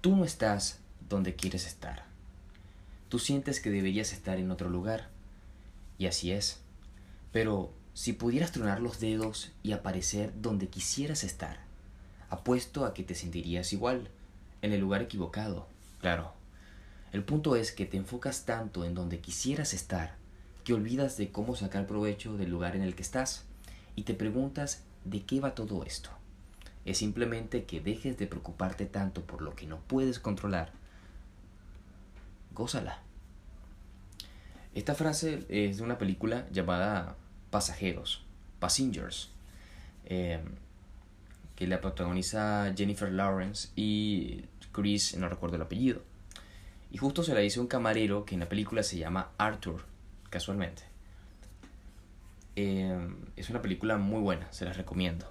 Tú 0.00 0.16
no 0.16 0.24
estás 0.24 0.80
donde 1.08 1.36
quieres 1.36 1.66
estar. 1.66 2.04
Tú 3.08 3.20
sientes 3.20 3.60
que 3.60 3.70
deberías 3.70 4.12
estar 4.12 4.38
en 4.38 4.50
otro 4.50 4.68
lugar. 4.68 5.08
Y 5.98 6.06
así 6.06 6.32
es. 6.32 6.58
Pero 7.30 7.72
si 7.94 8.12
pudieras 8.12 8.50
tronar 8.50 8.80
los 8.80 8.98
dedos 8.98 9.52
y 9.62 9.72
aparecer 9.72 10.32
donde 10.40 10.68
quisieras 10.68 11.22
estar, 11.22 11.60
apuesto 12.28 12.84
a 12.84 12.92
que 12.92 13.04
te 13.04 13.14
sentirías 13.14 13.72
igual, 13.72 14.08
en 14.62 14.72
el 14.72 14.80
lugar 14.80 15.02
equivocado, 15.02 15.68
claro. 16.00 16.32
El 17.12 17.22
punto 17.22 17.54
es 17.54 17.70
que 17.70 17.86
te 17.86 17.96
enfocas 17.96 18.44
tanto 18.46 18.84
en 18.84 18.94
donde 18.94 19.20
quisieras 19.20 19.74
estar 19.74 20.19
que 20.64 20.74
olvidas 20.74 21.16
de 21.16 21.30
cómo 21.30 21.56
sacar 21.56 21.86
provecho 21.86 22.36
del 22.36 22.50
lugar 22.50 22.76
en 22.76 22.82
el 22.82 22.94
que 22.94 23.02
estás 23.02 23.44
y 23.96 24.04
te 24.04 24.14
preguntas 24.14 24.82
de 25.04 25.22
qué 25.22 25.40
va 25.40 25.54
todo 25.54 25.84
esto. 25.84 26.10
Es 26.84 26.98
simplemente 26.98 27.64
que 27.64 27.80
dejes 27.80 28.16
de 28.18 28.26
preocuparte 28.26 28.86
tanto 28.86 29.22
por 29.22 29.42
lo 29.42 29.54
que 29.54 29.66
no 29.66 29.78
puedes 29.80 30.18
controlar. 30.18 30.72
Gózala. 32.52 33.02
Esta 34.74 34.94
frase 34.94 35.44
es 35.48 35.78
de 35.78 35.82
una 35.82 35.98
película 35.98 36.46
llamada 36.50 37.16
Pasajeros, 37.50 38.24
Passengers, 38.60 39.30
eh, 40.06 40.40
que 41.56 41.66
la 41.66 41.80
protagoniza 41.80 42.72
Jennifer 42.76 43.10
Lawrence 43.10 43.68
y 43.76 44.44
Chris, 44.72 45.16
no 45.16 45.28
recuerdo 45.28 45.56
el 45.56 45.62
apellido. 45.62 46.02
Y 46.92 46.98
justo 46.98 47.22
se 47.22 47.34
la 47.34 47.40
dice 47.40 47.60
un 47.60 47.66
camarero 47.66 48.24
que 48.24 48.34
en 48.34 48.40
la 48.40 48.48
película 48.48 48.82
se 48.82 48.98
llama 48.98 49.30
Arthur, 49.38 49.84
casualmente. 50.30 50.82
Eh, 52.56 53.08
es 53.36 53.50
una 53.50 53.62
película 53.62 53.96
muy 53.98 54.20
buena, 54.20 54.50
se 54.52 54.64
la 54.64 54.72
recomiendo. 54.72 55.26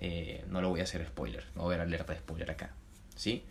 Eh, 0.00 0.44
no 0.48 0.62
lo 0.62 0.70
voy 0.70 0.80
a 0.80 0.84
hacer 0.84 1.04
spoiler, 1.06 1.44
no 1.54 1.62
voy 1.62 1.74
a 1.74 1.78
dar 1.78 1.86
alerta 1.86 2.12
de 2.12 2.20
spoiler 2.20 2.50
acá. 2.50 2.70
¿Sí? 3.16 3.44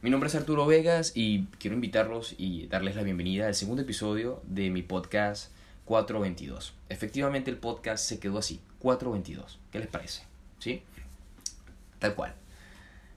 Mi 0.00 0.10
nombre 0.10 0.28
es 0.28 0.34
Arturo 0.34 0.66
Vegas 0.66 1.12
y 1.14 1.44
quiero 1.60 1.74
invitarlos 1.76 2.34
y 2.36 2.66
darles 2.66 2.96
la 2.96 3.02
bienvenida 3.02 3.46
al 3.46 3.54
segundo 3.54 3.82
episodio 3.82 4.42
de 4.46 4.70
mi 4.70 4.82
podcast 4.82 5.52
422. 5.84 6.74
Efectivamente 6.88 7.50
el 7.50 7.58
podcast 7.58 8.04
se 8.04 8.18
quedó 8.18 8.38
así, 8.38 8.60
422. 8.80 9.60
¿Qué 9.70 9.78
les 9.78 9.88
parece? 9.88 10.22
¿Sí? 10.58 10.82
Tal 11.98 12.14
cual. 12.14 12.34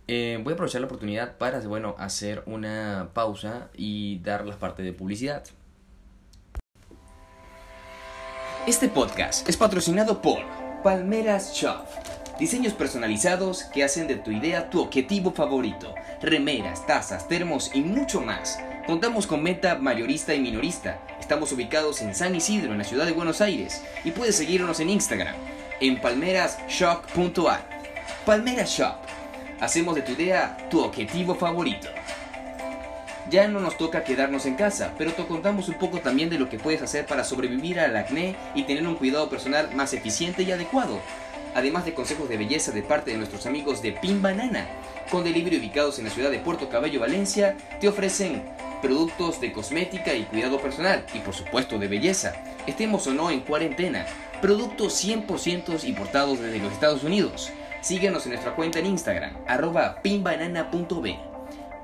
Eh, 0.07 0.39
voy 0.43 0.51
a 0.51 0.53
aprovechar 0.53 0.81
la 0.81 0.87
oportunidad 0.87 1.37
para, 1.37 1.59
bueno, 1.61 1.95
hacer 1.97 2.43
una 2.45 3.09
pausa 3.13 3.69
y 3.73 4.19
dar 4.19 4.45
las 4.45 4.57
partes 4.57 4.85
de 4.85 4.93
publicidad. 4.93 5.43
Este 8.67 8.89
podcast 8.89 9.47
es 9.47 9.57
patrocinado 9.57 10.23
por 10.23 10.39
Palmeras 10.81 11.53
Shop. 11.53 11.85
Diseños 12.39 12.73
personalizados 12.73 13.65
que 13.65 13.83
hacen 13.83 14.07
de 14.07 14.15
tu 14.15 14.31
idea 14.31 14.71
tu 14.71 14.81
objetivo 14.81 15.31
favorito. 15.31 15.93
Remeras, 16.19 16.83
tazas, 16.87 17.27
termos 17.27 17.69
y 17.75 17.81
mucho 17.81 18.21
más. 18.21 18.57
Contamos 18.87 19.27
con 19.27 19.43
meta 19.43 19.75
mayorista 19.75 20.33
y 20.33 20.39
minorista. 20.39 20.99
Estamos 21.19 21.51
ubicados 21.51 22.01
en 22.01 22.15
San 22.15 22.33
Isidro, 22.33 22.71
en 22.71 22.79
la 22.79 22.83
ciudad 22.83 23.05
de 23.05 23.11
Buenos 23.11 23.39
Aires. 23.39 23.83
Y 24.03 24.09
puedes 24.09 24.35
seguirnos 24.35 24.79
en 24.79 24.89
Instagram, 24.89 25.35
en 25.79 26.01
palmerasshop.ar. 26.01 27.69
Palmeras 28.25 28.71
Shop. 28.71 28.95
Hacemos 29.59 29.93
de 29.93 30.01
tu 30.01 30.13
idea 30.13 30.57
tu 30.71 30.81
objetivo 30.81 31.35
favorito. 31.35 31.87
Ya 33.29 33.47
no 33.47 33.59
nos 33.59 33.77
toca 33.77 34.03
quedarnos 34.03 34.45
en 34.45 34.55
casa, 34.55 34.93
pero 34.97 35.11
te 35.11 35.25
contamos 35.25 35.67
un 35.67 35.75
poco 35.75 35.99
también 35.99 36.29
de 36.29 36.37
lo 36.37 36.47
que 36.47 36.59
puedes 36.59 36.81
hacer 36.81 37.05
para 37.05 37.23
sobrevivir 37.23 37.79
al 37.79 37.95
acné 37.97 38.35
y 38.53 38.63
tener 38.63 38.85
un 38.87 38.95
cuidado 38.95 39.29
personal 39.29 39.73
más 39.73 39.93
eficiente 39.93 40.43
y 40.43 40.51
adecuado. 40.51 40.99
Además 41.55 41.85
de 41.85 41.93
consejos 41.93 42.29
de 42.29 42.37
belleza 42.37 42.71
de 42.71 42.83
parte 42.83 43.11
de 43.11 43.17
nuestros 43.17 43.45
amigos 43.45 43.81
de 43.81 43.93
Pin 43.93 44.21
Banana, 44.21 44.67
con 45.09 45.23
delivery 45.23 45.57
ubicados 45.57 45.97
en 45.97 46.05
la 46.05 46.11
ciudad 46.11 46.29
de 46.29 46.39
Puerto 46.39 46.69
Cabello, 46.69 46.99
Valencia, 46.99 47.55
te 47.79 47.87
ofrecen 47.87 48.43
productos 48.81 49.41
de 49.41 49.51
cosmética 49.51 50.13
y 50.13 50.23
cuidado 50.23 50.59
personal 50.59 51.05
y 51.13 51.19
por 51.19 51.33
supuesto 51.33 51.79
de 51.79 51.87
belleza, 51.87 52.33
estemos 52.67 53.07
o 53.07 53.13
no 53.13 53.31
en 53.31 53.39
cuarentena, 53.39 54.05
productos 54.41 55.03
100% 55.03 55.83
importados 55.85 56.39
desde 56.39 56.59
los 56.59 56.73
Estados 56.73 57.03
Unidos. 57.03 57.51
Síguenos 57.81 58.25
en 58.25 58.33
nuestra 58.33 58.55
cuenta 58.55 58.79
en 58.79 58.87
Instagram, 58.87 59.37
arroba 59.47 60.01
pinbanana.b. 60.01 61.19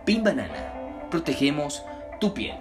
Pinbanana, 0.03 0.80
protegemos 1.11 1.83
tu 2.19 2.33
piel. 2.33 2.57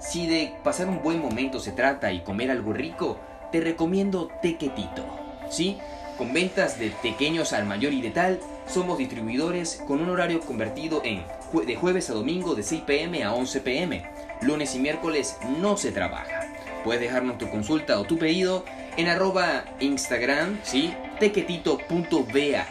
Si 0.00 0.26
de 0.26 0.54
pasar 0.64 0.88
un 0.88 1.02
buen 1.02 1.20
momento 1.20 1.60
se 1.60 1.72
trata 1.72 2.12
y 2.12 2.20
comer 2.20 2.50
algo 2.50 2.72
rico, 2.72 3.18
te 3.52 3.60
recomiendo 3.60 4.30
Tequetito. 4.42 5.04
¿Sí? 5.50 5.78
Con 6.16 6.32
ventas 6.32 6.78
de 6.80 6.90
pequeños 7.02 7.52
al 7.52 7.64
mayor 7.64 7.92
y 7.92 8.00
de 8.00 8.10
tal, 8.10 8.40
somos 8.66 8.98
distribuidores 8.98 9.82
con 9.86 10.00
un 10.00 10.10
horario 10.10 10.40
convertido 10.40 11.00
en 11.04 11.22
de 11.66 11.76
jueves 11.76 12.10
a 12.10 12.14
domingo 12.14 12.54
de 12.54 12.62
6 12.62 12.82
pm 12.82 13.24
a 13.24 13.32
11 13.32 13.60
pm. 13.60 14.10
Lunes 14.42 14.74
y 14.74 14.78
miércoles 14.78 15.36
no 15.60 15.76
se 15.76 15.92
trabaja. 15.92 16.48
Puedes 16.84 17.00
dejarnos 17.00 17.38
tu 17.38 17.48
consulta 17.48 17.98
o 17.98 18.04
tu 18.04 18.18
pedido 18.18 18.64
en 18.96 19.08
arroba 19.08 19.64
Instagram, 19.80 20.58
¿sí? 20.62 20.92
tequetito.ba. 21.18 22.66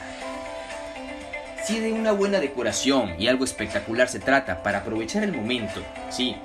Si 1.68 1.82
de 1.82 1.92
una 1.92 2.14
buena 2.14 2.40
decoración 2.40 3.20
y 3.20 3.28
algo 3.28 3.44
espectacular 3.44 4.08
se 4.08 4.22
trata 4.22 4.64
para 4.64 4.78
aprovechar 4.78 5.22
el 5.24 5.34
momento, 5.34 5.82
¿sí? 6.10 6.38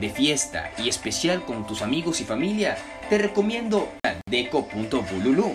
de 0.00 0.10
fiesta 0.10 0.72
y 0.78 0.88
especial 0.88 1.44
con 1.44 1.64
tus 1.64 1.80
amigos 1.80 2.20
y 2.20 2.24
familia, 2.24 2.76
te 3.08 3.18
recomiendo 3.18 3.92
deco.bululu. 4.28 5.54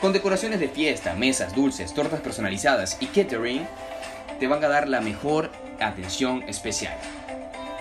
Con 0.00 0.12
decoraciones 0.12 0.60
de 0.60 0.68
fiesta, 0.68 1.14
mesas, 1.14 1.52
dulces, 1.52 1.92
tortas 1.92 2.20
personalizadas 2.20 2.96
y 3.00 3.06
catering, 3.06 3.66
te 4.38 4.46
van 4.46 4.62
a 4.62 4.68
dar 4.68 4.88
la 4.88 5.00
mejor 5.00 5.50
atención 5.80 6.44
especial. 6.46 6.96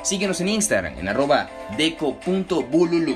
Síguenos 0.02 0.42
en 0.42 0.48
Instagram 0.48 0.98
en 0.98 1.08
arroba 1.08 1.52
deco.bululu. 1.78 3.16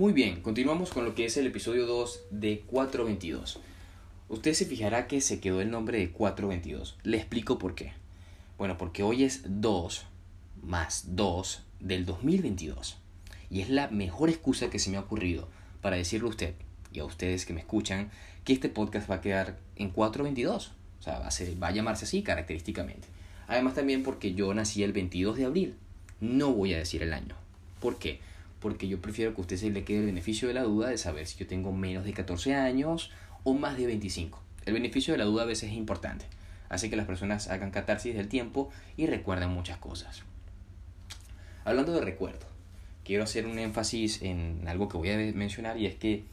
Muy 0.00 0.14
bien, 0.14 0.40
continuamos 0.40 0.88
con 0.94 1.04
lo 1.04 1.14
que 1.14 1.26
es 1.26 1.36
el 1.36 1.46
episodio 1.46 1.86
2 1.86 2.22
de 2.30 2.60
422. 2.60 3.60
Usted 4.30 4.54
se 4.54 4.64
fijará 4.64 5.06
que 5.06 5.20
se 5.20 5.40
quedó 5.40 5.60
el 5.60 5.70
nombre 5.70 5.98
de 5.98 6.10
422. 6.10 6.96
Le 7.02 7.18
explico 7.18 7.58
por 7.58 7.74
qué. 7.74 7.92
Bueno, 8.56 8.78
porque 8.78 9.02
hoy 9.02 9.24
es 9.24 9.42
2 9.46 10.06
más 10.62 11.04
2 11.14 11.64
del 11.80 12.06
2022. 12.06 12.96
Y 13.50 13.60
es 13.60 13.68
la 13.68 13.88
mejor 13.88 14.30
excusa 14.30 14.70
que 14.70 14.78
se 14.78 14.88
me 14.88 14.96
ha 14.96 15.00
ocurrido 15.00 15.48
para 15.82 15.96
decirle 15.96 16.28
a 16.28 16.30
usted 16.30 16.54
y 16.94 17.00
a 17.00 17.04
ustedes 17.04 17.44
que 17.44 17.52
me 17.52 17.60
escuchan 17.60 18.10
que 18.44 18.54
este 18.54 18.70
podcast 18.70 19.10
va 19.10 19.16
a 19.16 19.20
quedar 19.20 19.58
en 19.76 19.90
422. 19.90 20.72
O 20.98 21.02
sea, 21.02 21.18
va 21.18 21.26
a, 21.26 21.60
va 21.62 21.68
a 21.68 21.72
llamarse 21.72 22.06
así 22.06 22.22
característicamente. 22.22 23.06
Además 23.48 23.74
también 23.74 24.02
porque 24.02 24.32
yo 24.32 24.54
nací 24.54 24.82
el 24.82 24.94
22 24.94 25.36
de 25.36 25.44
abril. 25.44 25.74
No 26.22 26.54
voy 26.54 26.72
a 26.72 26.78
decir 26.78 27.02
el 27.02 27.12
año. 27.12 27.34
¿Por 27.80 27.98
qué? 27.98 28.29
Porque 28.60 28.88
yo 28.88 29.00
prefiero 29.00 29.34
que 29.34 29.40
a 29.40 29.42
usted 29.42 29.56
se 29.56 29.70
le 29.70 29.84
quede 29.84 30.00
el 30.00 30.06
beneficio 30.06 30.48
de 30.48 30.54
la 30.54 30.62
duda 30.62 30.88
de 30.88 30.98
saber 30.98 31.26
si 31.26 31.38
yo 31.38 31.46
tengo 31.46 31.72
menos 31.72 32.04
de 32.04 32.12
14 32.12 32.54
años 32.54 33.10
o 33.42 33.54
más 33.54 33.76
de 33.76 33.86
25. 33.86 34.40
El 34.66 34.74
beneficio 34.74 35.14
de 35.14 35.18
la 35.18 35.24
duda 35.24 35.44
a 35.44 35.46
veces 35.46 35.70
es 35.70 35.76
importante. 35.76 36.26
Hace 36.68 36.90
que 36.90 36.96
las 36.96 37.06
personas 37.06 37.48
hagan 37.48 37.70
catarsis 37.70 38.14
del 38.14 38.28
tiempo 38.28 38.70
y 38.96 39.06
recuerden 39.06 39.50
muchas 39.50 39.78
cosas. 39.78 40.22
Hablando 41.64 41.92
de 41.92 42.02
recuerdo, 42.02 42.46
quiero 43.04 43.24
hacer 43.24 43.46
un 43.46 43.58
énfasis 43.58 44.22
en 44.22 44.62
algo 44.66 44.88
que 44.88 44.96
voy 44.96 45.10
a 45.10 45.16
mencionar 45.16 45.78
y 45.78 45.86
es 45.86 45.94
que 45.96 46.24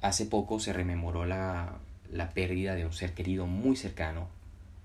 hace 0.00 0.26
poco 0.26 0.60
se 0.60 0.72
rememoró 0.72 1.24
la, 1.24 1.78
la 2.12 2.30
pérdida 2.30 2.74
de 2.74 2.86
un 2.86 2.92
ser 2.92 3.14
querido 3.14 3.46
muy 3.46 3.76
cercano, 3.76 4.28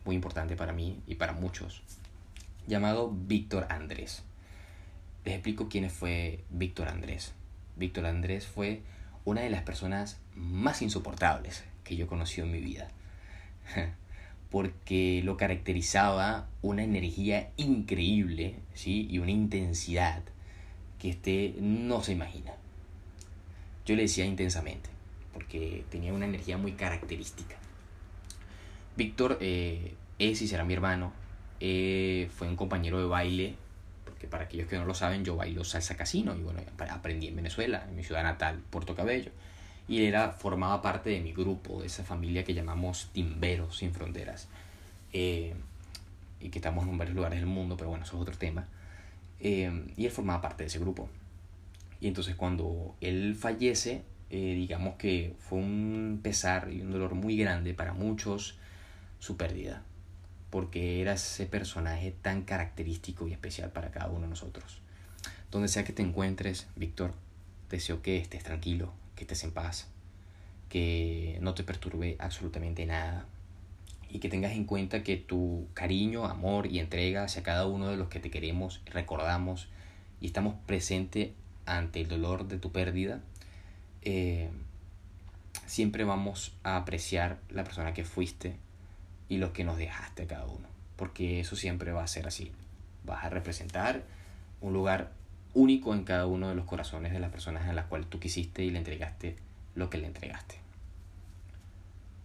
muy 0.06 0.16
importante 0.16 0.56
para 0.56 0.73
mí 0.73 0.99
y 1.08 1.16
para 1.16 1.34
muchos, 1.34 1.84
llamado 2.67 3.11
Víctor 3.11 3.67
Andrés. 3.70 4.23
Les 5.26 5.34
explico 5.36 5.68
quién 5.70 5.90
fue 5.90 6.44
Víctor 6.50 6.88
Andrés. 6.88 7.34
Víctor 7.76 8.06
Andrés 8.06 8.48
fue 8.48 8.82
una 9.26 9.42
de 9.42 9.50
las 9.50 9.64
personas 9.64 10.20
más 10.36 10.82
insoportables 10.82 11.64
que 11.84 11.96
yo 11.96 12.06
he 12.06 12.08
conocido 12.08 12.46
en 12.46 12.54
mi 12.54 12.62
vida. 12.62 12.88
Porque 14.50 15.22
lo 15.24 15.38
caracterizaba 15.38 16.48
una 16.62 16.84
energía 16.84 17.52
increíble 17.58 18.56
¿sí? 18.74 19.08
y 19.10 19.20
una 19.20 19.32
intensidad 19.32 20.24
que 20.98 21.10
este 21.10 21.56
no 21.60 22.02
se 22.02 22.14
imagina. 22.14 22.54
Yo 23.86 23.96
le 23.96 24.04
decía 24.04 24.26
intensamente, 24.26 24.90
porque 25.34 25.84
tenía 25.90 26.14
una 26.14 26.26
energía 26.26 26.58
muy 26.58 26.74
característica. 26.74 27.56
Víctor 28.98 29.38
eh, 29.42 29.96
es 30.20 30.42
y 30.42 30.48
será 30.48 30.66
mi 30.66 30.74
hermano. 30.74 31.14
Eh, 31.60 32.30
fue 32.36 32.48
un 32.48 32.56
compañero 32.56 33.00
de 33.00 33.06
baile 33.06 33.56
que 34.20 34.28
para 34.28 34.46
aquellos 34.46 34.68
que 34.68 34.78
no 34.78 34.86
lo 34.86 34.94
saben, 34.94 35.24
yo 35.24 35.36
bailo 35.36 35.64
salsa 35.64 35.96
casino 35.96 36.36
y 36.36 36.42
bueno, 36.42 36.62
aprendí 36.92 37.28
en 37.28 37.36
Venezuela, 37.36 37.86
en 37.88 37.96
mi 37.96 38.04
ciudad 38.04 38.24
natal, 38.24 38.62
Puerto 38.70 38.96
Cabello. 38.96 39.32
Y 39.88 40.06
era, 40.06 40.32
formaba 40.32 40.82
parte 40.82 41.10
de 41.10 41.20
mi 41.20 41.34
grupo, 41.34 41.82
de 41.82 41.88
esa 41.88 42.04
familia 42.04 42.44
que 42.44 42.54
llamamos 42.54 43.10
Timberos 43.14 43.78
Sin 43.78 43.92
Fronteras. 43.94 44.48
eh, 45.14 45.56
y 46.40 46.50
que 46.50 46.60
estamos 46.60 46.88
en 46.88 46.98
varios 46.98 47.16
lugares 47.16 47.40
del 47.40 47.48
mundo, 47.48 47.76
pero 47.76 47.90
bueno, 47.90 48.06
eso 48.06 48.16
es 48.16 48.22
otro 48.22 48.38
tema. 48.38 48.68
Eh, 49.40 49.72
y 49.98 50.06
él 50.06 50.12
formaba 50.12 50.42
parte 50.42 50.64
de 50.64 50.68
ese 50.68 50.80
grupo. 50.80 51.10
Y 52.02 52.08
entonces 52.08 52.36
cuando 52.36 52.96
él 53.02 53.36
fallece, 53.36 54.04
eh, 54.30 54.54
digamos 54.56 54.96
que 54.96 55.36
fue 55.40 55.60
un 55.60 56.20
pesar 56.24 56.72
y 56.72 56.82
un 56.82 56.92
dolor 56.92 57.16
muy 57.16 57.36
grande 57.38 57.74
para 57.74 57.94
muchos 57.94 58.58
su 59.20 59.36
pérdida, 59.36 59.84
porque 60.49 61.01
era 61.01 61.13
ese 61.13 61.46
personaje 61.46 62.13
tan 62.22 62.43
característico 62.43 63.28
y 63.28 63.34
especial 63.34 63.72
para 63.72 63.91
cada 63.91 64.07
uno 64.07 64.22
de 64.22 64.28
nosotros. 64.28 64.79
Donde 65.51 65.67
sea 65.67 65.84
que 65.84 65.93
te 65.93 66.01
encuentres, 66.01 66.67
Víctor, 66.75 67.13
deseo 67.69 68.01
que 68.01 68.17
estés 68.17 68.43
tranquilo, 68.43 68.93
que 69.16 69.23
estés 69.23 69.43
en 69.43 69.51
paz, 69.51 69.87
que 70.69 71.37
no 71.41 71.53
te 71.53 71.63
perturbe 71.63 72.16
absolutamente 72.19 72.85
nada 72.85 73.25
y 74.09 74.19
que 74.19 74.29
tengas 74.29 74.53
en 74.53 74.66
cuenta 74.66 75.03
que 75.03 75.17
tu 75.17 75.67
cariño, 75.73 76.25
amor 76.25 76.67
y 76.67 76.79
entrega 76.79 77.23
hacia 77.23 77.43
cada 77.43 77.67
uno 77.67 77.87
de 77.87 77.97
los 77.97 78.09
que 78.09 78.19
te 78.19 78.31
queremos, 78.31 78.81
recordamos 78.85 79.67
y 80.19 80.28
estamos 80.28 80.55
presentes 80.66 81.29
ante 81.66 82.01
el 82.01 82.07
dolor 82.07 82.47
de 82.47 82.57
tu 82.57 82.72
pérdida, 82.72 83.22
eh, 84.01 84.49
siempre 85.67 86.03
vamos 86.03 86.53
a 86.63 86.78
apreciar 86.78 87.40
la 87.49 87.63
persona 87.63 87.93
que 87.93 88.03
fuiste 88.03 88.55
y 89.29 89.37
lo 89.37 89.53
que 89.53 89.64
nos 89.64 89.78
dejaste 89.78 90.23
a 90.23 90.28
cada 90.28 90.46
uno, 90.46 90.67
porque 90.96 91.40
eso 91.40 91.55
siempre 91.55 91.91
va 91.91 92.03
a 92.03 92.08
ser 92.08 92.28
así. 92.28 92.52
Vas 93.05 93.23
a 93.23 93.29
representar 93.29 94.03
un 94.59 94.73
lugar 94.73 95.11
único 95.53 95.93
en 95.93 96.03
cada 96.03 96.26
uno 96.26 96.49
de 96.49 96.55
los 96.55 96.66
corazones 96.66 97.14
de 97.14 97.20
las 97.20 97.31
personas 97.31 97.67
en 97.70 97.76
las 97.76 97.85
cuales 97.85 98.09
tú 98.09 98.20
quisiste 98.20 98.64
y 98.64 98.72
le 98.72 98.79
entregaste 98.79 99.35
lo 99.76 99.90
que 99.90 99.99
le 99.99 100.08
entregaste. 100.08 100.55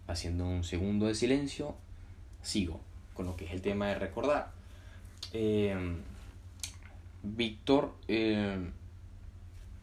Haciendo 0.07 0.45
un 0.45 0.63
segundo 0.63 1.07
de 1.07 1.15
silencio, 1.15 1.75
sigo 2.41 2.79
con 3.13 3.25
lo 3.25 3.35
que 3.35 3.45
es 3.45 3.51
el 3.51 3.61
tema 3.61 3.87
de 3.87 3.95
recordar. 3.95 4.51
Eh, 5.33 5.75
Víctor 7.23 7.95
eh, 8.07 8.69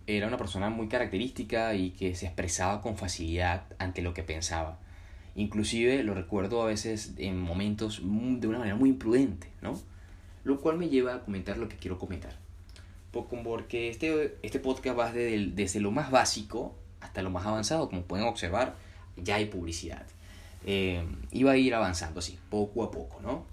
era 0.06 0.28
una 0.28 0.36
persona 0.36 0.70
muy 0.70 0.88
característica 0.88 1.74
y 1.74 1.90
que 1.90 2.14
se 2.14 2.26
expresaba 2.26 2.80
con 2.80 2.96
facilidad 2.96 3.64
ante 3.78 4.02
lo 4.02 4.14
que 4.14 4.22
pensaba. 4.22 4.78
Inclusive 5.34 6.02
lo 6.02 6.14
recuerdo 6.14 6.62
a 6.62 6.66
veces 6.66 7.14
en 7.18 7.40
momentos 7.40 8.00
de 8.02 8.46
una 8.46 8.58
manera 8.58 8.76
muy 8.76 8.90
imprudente, 8.90 9.48
¿no? 9.62 9.80
Lo 10.44 10.60
cual 10.60 10.78
me 10.78 10.88
lleva 10.88 11.14
a 11.14 11.20
comentar 11.20 11.56
lo 11.56 11.68
que 11.68 11.76
quiero 11.76 11.98
comentar. 11.98 12.36
Porque 13.12 13.88
este, 13.88 14.38
este 14.42 14.58
podcast 14.58 14.98
va 14.98 15.12
desde, 15.12 15.46
desde 15.52 15.80
lo 15.80 15.90
más 15.90 16.10
básico 16.10 16.74
hasta 17.00 17.22
lo 17.22 17.30
más 17.30 17.46
avanzado. 17.46 17.88
Como 17.88 18.02
pueden 18.02 18.26
observar, 18.26 18.76
ya 19.16 19.36
hay 19.36 19.46
publicidad. 19.46 20.06
Eh, 20.64 21.04
va 21.44 21.52
a 21.52 21.56
ir 21.56 21.74
avanzando 21.74 22.20
así, 22.20 22.38
poco 22.50 22.84
a 22.84 22.90
poco, 22.90 23.20
¿no? 23.20 23.44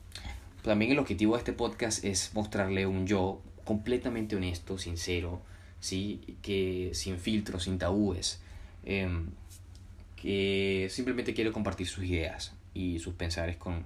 También 0.61 0.91
el 0.91 0.99
objetivo 0.99 1.33
de 1.33 1.39
este 1.39 1.53
podcast 1.53 2.03
es 2.03 2.33
mostrarle 2.33 2.85
un 2.85 3.07
yo 3.07 3.41
completamente 3.63 4.35
honesto, 4.35 4.77
sincero, 4.77 5.41
¿sí? 5.79 6.37
que 6.41 6.91
sin 6.93 7.17
filtros, 7.17 7.63
sin 7.63 7.77
tabúes, 7.77 8.41
em, 8.83 9.31
que 10.21 10.87
simplemente 10.91 11.33
quiere 11.33 11.51
compartir 11.51 11.87
sus 11.87 12.03
ideas 12.03 12.53
y 12.73 12.99
sus 12.99 13.13
pensares 13.13 13.57
con 13.57 13.85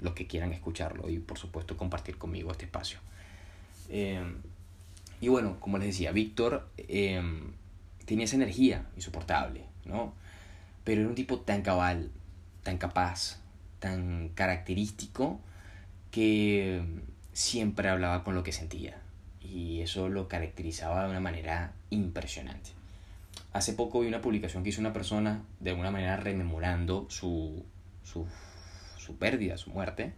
los 0.00 0.14
que 0.14 0.26
quieran 0.26 0.52
escucharlo 0.52 1.08
y 1.08 1.18
por 1.18 1.38
supuesto 1.38 1.76
compartir 1.76 2.18
conmigo 2.18 2.50
este 2.50 2.64
espacio. 2.64 2.98
Em, 3.88 4.36
y 5.20 5.28
bueno, 5.28 5.58
como 5.60 5.78
les 5.78 5.88
decía, 5.88 6.12
Víctor 6.12 6.68
em, 6.76 7.52
tenía 8.06 8.24
esa 8.24 8.36
energía 8.36 8.86
insoportable, 8.96 9.64
¿no? 9.84 10.14
Pero 10.84 11.02
era 11.02 11.10
un 11.10 11.14
tipo 11.14 11.40
tan 11.40 11.62
cabal, 11.62 12.10
tan 12.62 12.78
capaz, 12.78 13.38
tan 13.78 14.30
característico, 14.30 15.40
que 16.10 16.82
siempre 17.32 17.88
hablaba 17.88 18.24
con 18.24 18.34
lo 18.34 18.42
que 18.42 18.52
sentía 18.52 19.00
y 19.40 19.80
eso 19.80 20.08
lo 20.08 20.28
caracterizaba 20.28 21.04
de 21.04 21.10
una 21.10 21.20
manera 21.20 21.74
impresionante. 21.90 22.79
Hace 23.52 23.72
poco 23.72 24.00
vi 24.00 24.08
una 24.08 24.20
publicación 24.20 24.62
que 24.62 24.70
hizo 24.70 24.80
una 24.80 24.92
persona 24.92 25.42
de 25.58 25.70
alguna 25.70 25.90
manera 25.90 26.16
rememorando 26.16 27.06
su, 27.08 27.64
su, 28.04 28.26
su 28.96 29.16
pérdida, 29.16 29.58
su 29.58 29.70
muerte, 29.70 30.12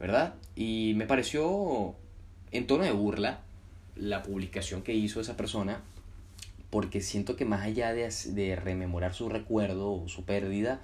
¿verdad? 0.00 0.34
Y 0.54 0.94
me 0.96 1.06
pareció 1.06 1.94
en 2.52 2.66
tono 2.66 2.84
de 2.84 2.92
burla 2.92 3.40
la 3.94 4.22
publicación 4.22 4.82
que 4.82 4.94
hizo 4.94 5.20
esa 5.20 5.36
persona, 5.36 5.80
porque 6.70 7.00
siento 7.00 7.36
que 7.36 7.44
más 7.44 7.62
allá 7.62 7.92
de, 7.92 8.12
de 8.28 8.56
rememorar 8.56 9.14
su 9.14 9.28
recuerdo 9.28 9.92
o 9.92 10.08
su 10.08 10.24
pérdida, 10.24 10.80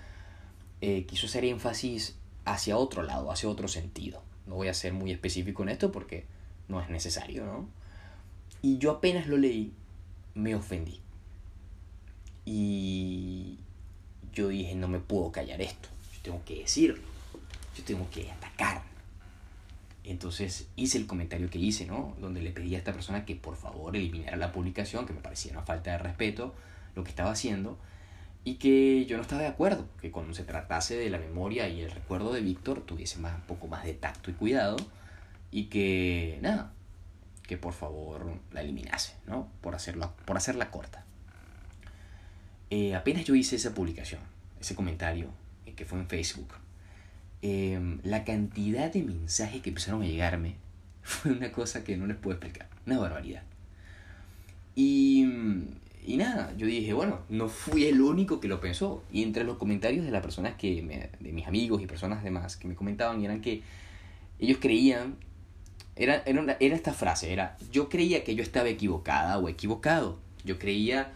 eh, 0.81 1.05
quiso 1.07 1.27
hacer 1.27 1.45
énfasis 1.45 2.17
hacia 2.45 2.77
otro 2.77 3.03
lado, 3.03 3.31
hacia 3.31 3.49
otro 3.49 3.69
sentido. 3.69 4.23
No 4.47 4.57
voy 4.57 4.69
a 4.69 4.75
ser 4.75 4.93
muy 4.93 5.13
específico 5.13 5.63
en 5.63 5.69
esto 5.69 5.93
porque 5.93 6.27
no 6.69 6.81
es 6.81 6.89
necesario, 6.89 7.45
¿no? 7.45 7.69
Y 8.63 8.79
yo 8.79 8.93
apenas 8.93 9.27
lo 9.27 9.37
leí, 9.37 9.73
me 10.35 10.55
ofendí. 10.55 11.02
Y 12.45 13.59
yo 14.33 14.49
dije, 14.49 14.75
no 14.75 14.89
me 14.89 14.99
puedo 14.99 15.31
callar 15.31 15.61
esto, 15.61 15.89
yo 16.15 16.21
tengo 16.23 16.45
que 16.45 16.61
decirlo, 16.61 17.03
yo 17.77 17.85
tengo 17.85 18.09
que 18.11 18.31
atacar. 18.31 18.83
Entonces 20.05 20.67
hice 20.75 20.99
el 20.99 21.07
comentario 21.07 21.49
que 21.49 21.59
hice, 21.59 21.87
¿no? 21.87 22.17
Donde 22.21 22.43
le 22.43 22.51
pedí 22.51 22.75
a 22.75 22.79
esta 22.79 22.93
persona 22.93 23.25
que 23.25 23.37
por 23.37 23.57
favor 23.57 23.97
eliminara 23.97 24.37
la 24.37 24.53
publicación, 24.53 25.07
que 25.07 25.13
me 25.13 25.21
parecía 25.21 25.53
una 25.53 25.63
falta 25.63 25.93
de 25.93 25.99
respeto 25.99 26.55
lo 26.95 27.05
que 27.05 27.11
estaba 27.11 27.31
haciendo, 27.31 27.79
y 28.45 28.55
que 28.57 29.07
yo 29.07 29.17
no 29.17 29.23
estaba 29.23 29.43
de 29.43 29.49
acuerdo, 29.49 29.87
que 30.01 30.11
cuando 30.11 30.35
se 30.35 30.45
tratase 30.45 30.97
de 30.97 31.11
la 31.11 31.19
memoria 31.19 31.69
y 31.69 31.81
el 31.81 31.91
recuerdo 31.91 32.33
de 32.33 32.41
Víctor 32.41 32.83
tuviese 32.85 33.19
más, 33.19 33.37
un 33.37 33.43
poco 33.43 33.69
más 33.69 33.85
de 33.85 33.95
tacto 33.95 34.31
y 34.31 34.35
cuidado, 34.35 34.77
y 35.53 35.67
que 35.67 36.39
nada, 36.43 36.73
que 37.45 37.57
por 37.57 37.73
favor 37.73 38.41
la 38.51 38.63
eliminase, 38.63 39.15
¿no? 39.27 39.49
Por 39.61 39.75
hacerla, 39.75 40.11
por 40.25 40.37
hacerla 40.37 40.71
corta. 40.71 41.05
Eh, 42.75 42.95
apenas 42.95 43.27
yo 43.27 43.35
hice 43.35 43.57
esa 43.57 43.75
publicación, 43.75 44.23
ese 44.59 44.75
comentario, 44.75 45.29
eh, 45.67 45.75
que 45.75 45.85
fue 45.85 45.99
en 45.99 46.07
Facebook, 46.07 46.55
em, 47.43 47.99
la 48.03 48.25
cantidad 48.25 48.91
de 48.91 49.03
mensajes 49.03 49.61
que 49.61 49.69
empezaron 49.69 50.01
a 50.01 50.07
llegarme 50.07 50.55
fue 51.03 51.33
una 51.33 51.53
cosa 51.53 51.85
que 51.85 51.99
no 51.99 52.07
les 52.07 52.17
puedo 52.17 52.35
explicar, 52.35 52.71
una 52.87 52.99
barbaridad. 52.99 53.43
Y, 54.75 55.27
y 56.07 56.17
nada, 56.17 56.55
yo 56.57 56.67
dije, 56.67 56.95
bueno, 56.95 57.19
no 57.29 57.51
fui 57.51 57.85
el 57.85 58.01
único 58.01 58.41
que 58.41 58.49
lo 58.49 58.59
pensó. 58.59 59.05
Y 59.13 59.23
entre 59.23 59.45
los 59.45 59.59
comentarios 59.59 60.07
de 60.07 60.11
las 60.11 60.23
personas 60.23 60.55
que, 60.55 60.81
me, 60.81 61.11
de 61.21 61.33
mis 61.33 61.47
amigos 61.47 61.83
y 61.83 61.87
personas 61.87 62.25
demás 62.25 62.57
que 62.57 62.69
me 62.69 62.75
comentaban, 62.75 63.23
eran 63.23 63.43
que 63.43 63.61
ellos 64.39 64.57
creían 64.59 65.17
era, 65.95 66.23
era, 66.25 66.57
esta 66.59 66.95
frase, 66.95 67.35
era, 67.35 67.59
yo 67.71 67.91
creía 67.91 68.25
que 68.25 68.35
yo 68.35 68.43
estaba 68.43 68.71
equivocada 68.71 69.37
o 69.37 69.51
equivocado. 69.51 70.19
Yo 70.43 70.59
creía 70.59 71.13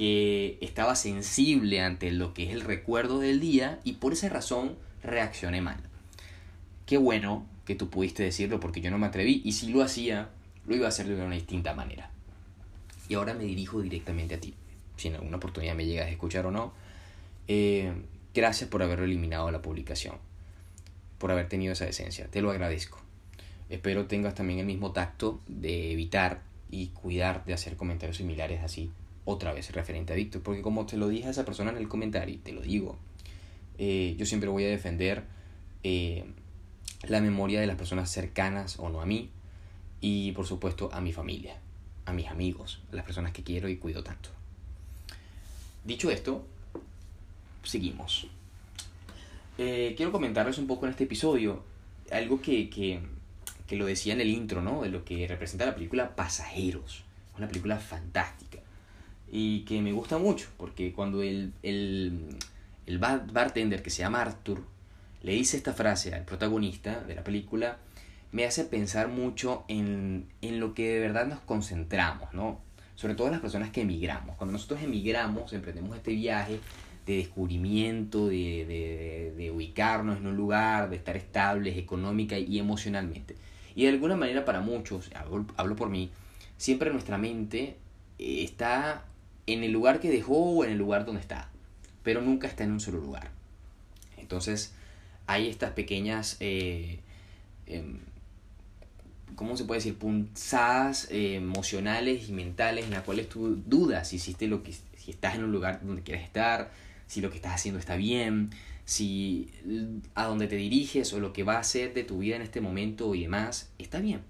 que 0.00 0.56
estaba 0.62 0.96
sensible 0.96 1.82
ante 1.82 2.10
lo 2.10 2.32
que 2.32 2.44
es 2.44 2.52
el 2.52 2.62
recuerdo 2.62 3.18
del 3.18 3.38
día 3.38 3.80
y 3.84 3.92
por 3.92 4.14
esa 4.14 4.30
razón 4.30 4.78
reaccioné 5.02 5.60
mal. 5.60 5.76
Qué 6.86 6.96
bueno 6.96 7.44
que 7.66 7.74
tú 7.74 7.90
pudiste 7.90 8.22
decirlo 8.22 8.60
porque 8.60 8.80
yo 8.80 8.90
no 8.90 8.96
me 8.96 9.08
atreví 9.08 9.42
y 9.44 9.52
si 9.52 9.68
lo 9.68 9.82
hacía, 9.82 10.30
lo 10.66 10.74
iba 10.74 10.86
a 10.86 10.88
hacer 10.88 11.06
de 11.06 11.22
una 11.22 11.34
distinta 11.34 11.74
manera. 11.74 12.10
Y 13.10 13.14
ahora 13.16 13.34
me 13.34 13.44
dirijo 13.44 13.82
directamente 13.82 14.36
a 14.36 14.40
ti. 14.40 14.54
Si 14.96 15.08
en 15.08 15.16
alguna 15.16 15.36
oportunidad 15.36 15.74
me 15.74 15.84
llegas 15.84 16.06
a 16.06 16.10
escuchar 16.10 16.46
o 16.46 16.50
no, 16.50 16.72
eh, 17.46 17.92
gracias 18.32 18.70
por 18.70 18.82
haber 18.82 19.00
eliminado 19.00 19.50
la 19.50 19.60
publicación, 19.60 20.14
por 21.18 21.30
haber 21.30 21.46
tenido 21.46 21.74
esa 21.74 21.84
decencia. 21.84 22.26
Te 22.28 22.40
lo 22.40 22.50
agradezco. 22.50 22.98
Espero 23.68 24.06
tengas 24.06 24.34
también 24.34 24.60
el 24.60 24.66
mismo 24.66 24.92
tacto 24.92 25.40
de 25.46 25.92
evitar 25.92 26.40
y 26.70 26.86
cuidar 26.86 27.44
de 27.44 27.52
hacer 27.52 27.76
comentarios 27.76 28.16
similares 28.16 28.62
así 28.62 28.90
otra 29.30 29.52
vez 29.52 29.72
referente 29.72 30.12
a 30.12 30.16
Víctor. 30.16 30.42
Porque 30.42 30.62
como 30.62 30.86
te 30.86 30.96
lo 30.96 31.08
dije 31.08 31.28
a 31.28 31.30
esa 31.30 31.44
persona 31.44 31.70
en 31.70 31.78
el 31.78 31.88
comentario, 31.88 32.34
y 32.34 32.38
te 32.38 32.52
lo 32.52 32.62
digo, 32.62 32.98
eh, 33.78 34.14
yo 34.18 34.26
siempre 34.26 34.48
voy 34.48 34.64
a 34.64 34.68
defender 34.68 35.24
eh, 35.82 36.24
la 37.02 37.20
memoria 37.20 37.60
de 37.60 37.66
las 37.66 37.76
personas 37.76 38.10
cercanas 38.10 38.78
o 38.78 38.88
no 38.90 39.00
a 39.00 39.06
mí 39.06 39.30
y 40.00 40.32
por 40.32 40.46
supuesto 40.46 40.90
a 40.92 41.00
mi 41.00 41.12
familia, 41.12 41.56
a 42.06 42.12
mis 42.12 42.28
amigos, 42.28 42.82
a 42.92 42.96
las 42.96 43.04
personas 43.04 43.32
que 43.32 43.42
quiero 43.42 43.68
y 43.68 43.76
cuido 43.76 44.02
tanto. 44.02 44.30
Dicho 45.84 46.10
esto, 46.10 46.44
seguimos. 47.64 48.26
Eh, 49.58 49.94
quiero 49.96 50.12
comentarles 50.12 50.58
un 50.58 50.66
poco 50.66 50.86
en 50.86 50.92
este 50.92 51.04
episodio 51.04 51.62
algo 52.10 52.40
que, 52.40 52.68
que 52.70 53.00
que 53.70 53.76
lo 53.76 53.86
decía 53.86 54.14
en 54.14 54.20
el 54.20 54.30
intro, 54.30 54.62
¿no? 54.62 54.82
De 54.82 54.88
lo 54.88 55.04
que 55.04 55.28
representa 55.28 55.64
la 55.64 55.76
película 55.76 56.16
Pasajeros. 56.16 57.04
Una 57.38 57.46
película 57.46 57.78
fantástica. 57.78 58.49
Y 59.30 59.60
que 59.60 59.80
me 59.80 59.92
gusta 59.92 60.18
mucho, 60.18 60.48
porque 60.56 60.92
cuando 60.92 61.22
el, 61.22 61.52
el, 61.62 62.36
el 62.86 62.98
bartender 62.98 63.82
que 63.82 63.90
se 63.90 64.02
llama 64.02 64.22
Arthur 64.22 64.62
le 65.22 65.32
dice 65.32 65.56
esta 65.56 65.72
frase 65.72 66.14
al 66.14 66.24
protagonista 66.24 67.00
de 67.00 67.14
la 67.14 67.22
película, 67.22 67.78
me 68.32 68.44
hace 68.44 68.64
pensar 68.64 69.08
mucho 69.08 69.64
en, 69.68 70.26
en 70.40 70.60
lo 70.60 70.74
que 70.74 70.88
de 70.88 71.00
verdad 71.00 71.26
nos 71.26 71.40
concentramos, 71.40 72.32
¿no? 72.32 72.60
Sobre 72.94 73.14
todo 73.14 73.30
las 73.30 73.40
personas 73.40 73.70
que 73.70 73.82
emigramos. 73.82 74.36
Cuando 74.36 74.52
nosotros 74.52 74.82
emigramos, 74.82 75.52
emprendemos 75.52 75.96
este 75.96 76.12
viaje 76.12 76.60
de 77.06 77.16
descubrimiento, 77.16 78.28
de, 78.28 79.32
de, 79.36 79.50
ubicarnos 79.50 80.18
en 80.18 80.26
un 80.26 80.36
lugar, 80.36 80.90
de 80.90 80.96
estar 80.96 81.16
estables 81.16 81.76
económica 81.76 82.38
y 82.38 82.58
emocionalmente. 82.58 83.36
Y 83.74 83.84
de 83.84 83.90
alguna 83.90 84.16
manera 84.16 84.44
para 84.44 84.60
muchos, 84.60 85.10
hablo, 85.56 85.76
por 85.76 85.88
mí, 85.88 86.10
siempre 86.56 86.90
nuestra 86.90 87.18
mente 87.18 87.76
eh, 88.18 88.44
está 88.44 89.04
en 89.52 89.64
el 89.64 89.72
lugar 89.72 90.00
que 90.00 90.10
dejó 90.10 90.36
o 90.36 90.64
en 90.64 90.70
el 90.70 90.78
lugar 90.78 91.04
donde 91.04 91.20
está, 91.20 91.48
pero 92.02 92.20
nunca 92.20 92.46
está 92.46 92.64
en 92.64 92.72
un 92.72 92.80
solo 92.80 92.98
lugar. 92.98 93.30
Entonces 94.16 94.72
hay 95.26 95.48
estas 95.48 95.72
pequeñas, 95.72 96.36
eh, 96.40 96.98
em, 97.66 97.98
¿cómo 99.36 99.56
se 99.56 99.64
puede 99.64 99.78
decir? 99.78 99.96
Punzadas 99.96 101.08
eh, 101.10 101.36
emocionales 101.36 102.28
y 102.28 102.32
mentales 102.32 102.84
en 102.84 102.90
las 102.90 103.02
cuales 103.02 103.28
tú 103.28 103.62
dudas 103.66 104.08
si 104.08 104.16
hiciste 104.16 104.46
lo 104.48 104.62
que, 104.62 104.72
si 104.72 105.10
estás 105.10 105.36
en 105.36 105.44
un 105.44 105.52
lugar 105.52 105.80
donde 105.82 106.02
quieres 106.02 106.24
estar, 106.24 106.70
si 107.06 107.20
lo 107.20 107.30
que 107.30 107.36
estás 107.36 107.54
haciendo 107.54 107.78
está 107.80 107.96
bien, 107.96 108.50
si 108.84 109.50
a 110.14 110.24
dónde 110.24 110.48
te 110.48 110.56
diriges 110.56 111.12
o 111.12 111.20
lo 111.20 111.32
que 111.32 111.44
va 111.44 111.58
a 111.58 111.64
ser 111.64 111.94
de 111.94 112.02
tu 112.02 112.18
vida 112.18 112.36
en 112.36 112.42
este 112.42 112.60
momento 112.60 113.14
y 113.14 113.22
demás 113.22 113.70
está 113.78 114.00
bien. 114.00 114.29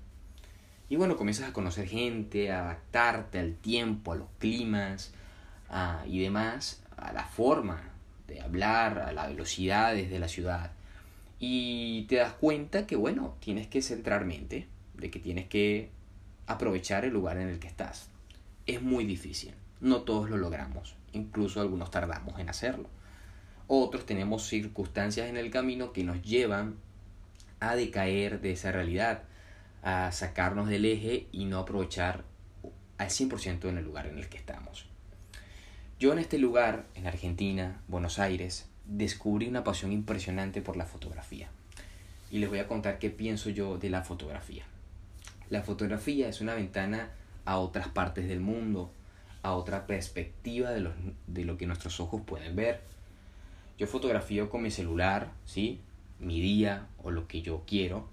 Y 0.91 0.97
bueno, 0.97 1.17
comienzas 1.17 1.49
a 1.49 1.53
conocer 1.55 1.89
gente, 1.89 2.53
a 2.53 2.61
adaptarte 2.65 3.39
al 3.39 3.55
tiempo, 3.55 4.13
a 4.13 4.17
los 4.17 4.29
climas 4.39 5.15
y 6.07 6.21
demás, 6.21 6.83
a 6.99 7.15
la 7.15 7.25
forma 7.25 7.81
de 8.29 8.43
hablar, 8.43 8.99
a 8.99 9.13
las 9.13 9.29
velocidades 9.29 10.11
de 10.11 10.19
la 10.19 10.29
ciudad. 10.29 10.73
Y 11.39 12.03
te 12.09 12.17
das 12.17 12.35
cuenta 12.35 12.87
que, 12.87 12.97
bueno, 12.97 13.37
tienes 13.41 13.67
que 13.69 13.81
centrar 13.81 14.27
mente, 14.27 14.69
de 14.93 15.11
que 15.11 15.21
tienes 15.21 15.47
que 15.47 15.89
aprovechar 16.47 17.07
el 17.07 17.15
lugar 17.15 17.39
en 17.39 17.49
el 17.49 17.59
que 17.59 17.69
estás. 17.69 18.11
Es 18.67 18.83
muy 18.83 19.07
difícil, 19.07 19.55
no 19.81 20.03
todos 20.03 20.29
lo 20.29 20.37
logramos 20.37 21.01
incluso 21.13 21.61
algunos 21.61 21.91
tardamos 21.91 22.39
en 22.39 22.49
hacerlo. 22.49 22.89
Otros 23.67 24.07
tenemos 24.07 24.47
circunstancias 24.47 25.29
en 25.29 25.37
el 25.37 25.51
camino 25.51 25.93
que 25.93 26.05
nos 26.05 26.23
llevan 26.23 26.77
a 27.61 27.77
decaer 27.77 28.41
de 28.41 28.53
esa 28.53 28.73
realidad, 28.73 29.23
a 29.83 30.13
sacarnos 30.13 30.69
del 30.69 30.85
eje 30.85 31.27
y 31.33 31.45
no 31.45 31.59
aprovechar 31.59 32.25
al 32.99 33.09
100% 33.09 33.69
en 33.69 33.79
el 33.79 33.85
lugar 33.85 34.07
en 34.07 34.19
el 34.19 34.29
que 34.29 34.37
estamos. 34.37 34.87
Yo 35.99 36.13
en 36.13 36.19
este 36.19 36.39
lugar, 36.39 36.87
en 36.95 37.07
Argentina, 37.07 37.81
Buenos 37.89 38.19
Aires, 38.19 38.67
descubrí 38.87 39.49
una 39.49 39.65
pasión 39.65 39.93
impresionante 39.93 40.63
por 40.63 40.77
la 40.77 40.87
fotografía. 40.87 41.49
Y 42.31 42.39
les 42.39 42.49
voy 42.49 42.59
a 42.59 42.69
contar 42.69 42.99
qué 42.99 43.11
pienso 43.11 43.51
yo 43.51 43.79
de 43.79 43.91
la 43.91 44.03
fotografía. 44.03 44.65
La 45.49 45.63
fotografía 45.63 46.29
es 46.29 46.41
una 46.41 46.55
ventana 46.55 47.11
a 47.45 47.59
otras 47.59 47.89
partes 47.89 48.29
del 48.29 48.41
mundo, 48.41 48.93
a 49.43 49.53
otra 49.53 49.87
perspectiva 49.87 50.71
de, 50.71 50.91
de 51.27 51.45
lo 51.45 51.57
que 51.57 51.67
nuestros 51.67 52.01
ojos 52.01 52.23
pueden 52.25 52.55
ver. 52.57 52.81
Yo 53.79 53.87
fotografío 53.87 54.51
con 54.51 54.63
mi 54.63 54.71
celular, 54.71 55.33
¿sí? 55.47 55.81
Mi 56.19 56.41
día 56.41 56.87
o 57.03 57.11
lo 57.11 57.27
que 57.27 57.43
yo 57.43 57.63
quiero. 57.67 58.09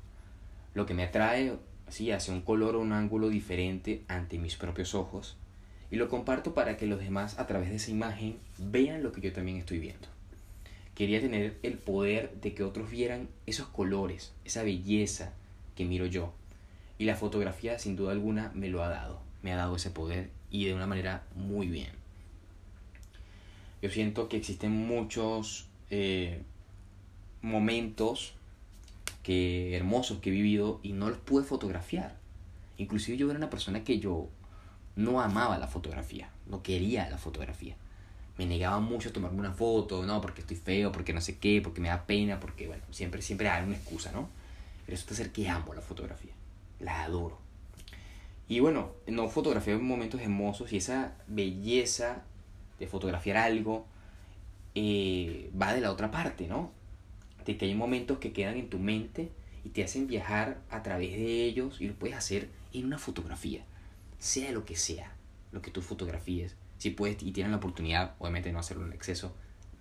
Lo 0.77 0.85
que 0.85 0.93
me 0.93 1.05
atrae, 1.05 1.53
¿sí? 1.89 2.11
Hace 2.11 2.31
un 2.31 2.41
color 2.41 2.75
o 2.75 2.81
un 2.81 2.93
ángulo 2.93 3.29
diferente 3.29 4.03
ante 4.07 4.37
mis 4.37 4.57
propios 4.57 4.93
ojos. 4.93 5.35
Y 5.89 5.95
lo 5.95 6.07
comparto 6.07 6.53
para 6.53 6.77
que 6.77 6.85
los 6.85 6.99
demás 6.99 7.39
a 7.39 7.47
través 7.47 7.71
de 7.71 7.77
esa 7.77 7.89
imagen 7.89 8.37
vean 8.59 9.01
lo 9.01 9.11
que 9.11 9.21
yo 9.21 9.33
también 9.33 9.57
estoy 9.57 9.79
viendo. 9.79 10.07
Quería 10.93 11.19
tener 11.19 11.57
el 11.63 11.79
poder 11.79 12.31
de 12.41 12.53
que 12.53 12.61
otros 12.61 12.91
vieran 12.91 13.27
esos 13.47 13.65
colores, 13.69 14.33
esa 14.45 14.61
belleza 14.61 15.33
que 15.75 15.83
miro 15.83 16.05
yo. 16.05 16.31
Y 16.99 17.05
la 17.05 17.15
fotografía 17.15 17.79
sin 17.79 17.95
duda 17.95 18.11
alguna 18.11 18.51
me 18.53 18.69
lo 18.69 18.83
ha 18.83 18.89
dado. 18.89 19.19
Me 19.41 19.53
ha 19.53 19.57
dado 19.57 19.77
ese 19.77 19.89
poder 19.89 20.29
y 20.51 20.65
de 20.65 20.75
una 20.75 20.85
manera 20.85 21.23
muy 21.33 21.69
bien. 21.69 21.89
Yo 23.81 23.89
siento 23.89 24.29
que 24.29 24.37
existen 24.37 24.73
muchos 24.73 25.69
eh, 25.89 26.43
momentos 27.41 28.36
que, 29.27 29.75
hermosos 29.75 30.19
que 30.19 30.29
he 30.29 30.31
vivido 30.31 30.79
y 30.83 30.93
no 30.93 31.09
los 31.09 31.17
pude 31.17 31.43
fotografiar. 31.43 32.15
Inclusive 32.77 33.17
yo 33.17 33.29
era 33.29 33.37
una 33.37 33.49
persona 33.49 33.83
que 33.83 33.99
yo 33.99 34.29
no 34.95 35.19
amaba 35.19 35.57
la 35.57 35.67
fotografía, 35.67 36.29
no 36.45 36.63
quería 36.63 37.09
la 37.09 37.17
fotografía. 37.17 37.75
Me 38.37 38.45
negaba 38.45 38.79
mucho 38.79 39.09
a 39.09 39.11
tomarme 39.11 39.39
una 39.39 39.51
foto, 39.51 40.05
no, 40.05 40.21
porque 40.21 40.39
estoy 40.39 40.55
feo, 40.55 40.93
porque 40.93 41.11
no 41.11 41.19
sé 41.19 41.39
qué, 41.39 41.59
porque 41.61 41.81
me 41.81 41.89
da 41.89 42.05
pena, 42.05 42.39
porque, 42.39 42.67
bueno, 42.67 42.83
siempre, 42.91 43.21
siempre 43.21 43.49
hay 43.49 43.65
una 43.65 43.75
excusa, 43.75 44.13
¿no? 44.13 44.29
Pero 44.85 44.95
resulta 44.95 45.15
ser 45.15 45.33
que 45.33 45.49
amo 45.49 45.73
la 45.73 45.81
fotografía, 45.81 46.31
la 46.79 47.03
adoro. 47.03 47.37
Y 48.47 48.61
bueno, 48.61 48.91
no 49.07 49.27
fotografiar 49.27 49.77
momentos 49.79 50.21
hermosos 50.21 50.71
y 50.71 50.77
esa 50.77 51.15
belleza 51.27 52.23
de 52.79 52.87
fotografiar 52.87 53.35
algo 53.35 53.85
eh, 54.73 55.51
va 55.61 55.73
de 55.73 55.81
la 55.81 55.91
otra 55.91 56.11
parte, 56.11 56.47
¿no? 56.47 56.76
Que 57.55 57.57
hay 57.65 57.75
momentos 57.75 58.17
que 58.17 58.33
quedan 58.33 58.57
en 58.57 58.69
tu 58.69 58.77
mente 58.77 59.31
y 59.63 59.69
te 59.69 59.83
hacen 59.83 60.07
viajar 60.07 60.59
a 60.69 60.83
través 60.83 61.11
de 61.11 61.45
ellos 61.45 61.79
y 61.79 61.87
lo 61.87 61.93
puedes 61.93 62.17
hacer 62.17 62.49
en 62.73 62.85
una 62.85 62.97
fotografía, 62.97 63.63
sea 64.19 64.51
lo 64.51 64.65
que 64.65 64.75
sea, 64.75 65.13
lo 65.53 65.61
que 65.61 65.71
tú 65.71 65.81
fotografíes. 65.81 66.57
Si 66.77 66.89
puedes 66.89 67.23
y 67.23 67.31
tienes 67.31 67.51
la 67.51 67.57
oportunidad, 67.57 68.15
obviamente 68.19 68.51
no 68.51 68.59
hacerlo 68.59 68.85
en 68.85 68.93
exceso, 68.93 69.33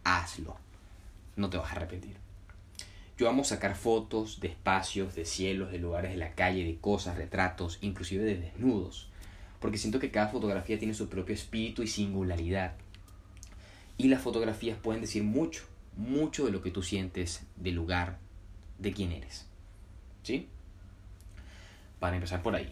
hazlo. 0.04 0.56
No 1.35 1.50
te 1.50 1.58
vas 1.58 1.68
a 1.70 1.73
arrepentir. 1.73 2.16
Yo 3.18 3.28
amo 3.28 3.44
sacar 3.44 3.75
fotos 3.75 4.40
de 4.40 4.49
espacios, 4.49 5.14
de 5.14 5.25
cielos, 5.25 5.73
de 5.73 5.78
lugares 5.78 6.12
de 6.12 6.18
la 6.18 6.35
calle, 6.35 6.64
de 6.64 6.76
cosas, 6.76 7.16
retratos, 7.16 7.78
inclusive 7.80 8.25
de 8.25 8.37
desnudos, 8.37 9.08
porque 9.58 9.78
siento 9.78 9.99
que 9.99 10.11
cada 10.11 10.28
fotografía 10.28 10.78
tiene 10.78 10.94
su 10.94 11.08
propio 11.08 11.35
espíritu 11.35 11.82
y 11.82 11.87
singularidad. 11.87 12.75
Y 13.99 14.08
las 14.08 14.20
fotografías 14.20 14.78
pueden 14.78 15.00
decir 15.00 15.25
mucho, 15.25 15.64
mucho 15.97 16.47
de 16.47 16.53
lo 16.53 16.62
que 16.62 16.71
tú 16.71 16.83
sientes 16.83 17.47
del 17.57 17.75
lugar, 17.75 18.19
de 18.79 18.93
quién 18.93 19.12
eres. 19.12 19.47
¿Sí? 20.23 20.49
Para 21.99 22.17
empezar 22.17 22.43
por 22.43 22.55
ahí. 22.55 22.71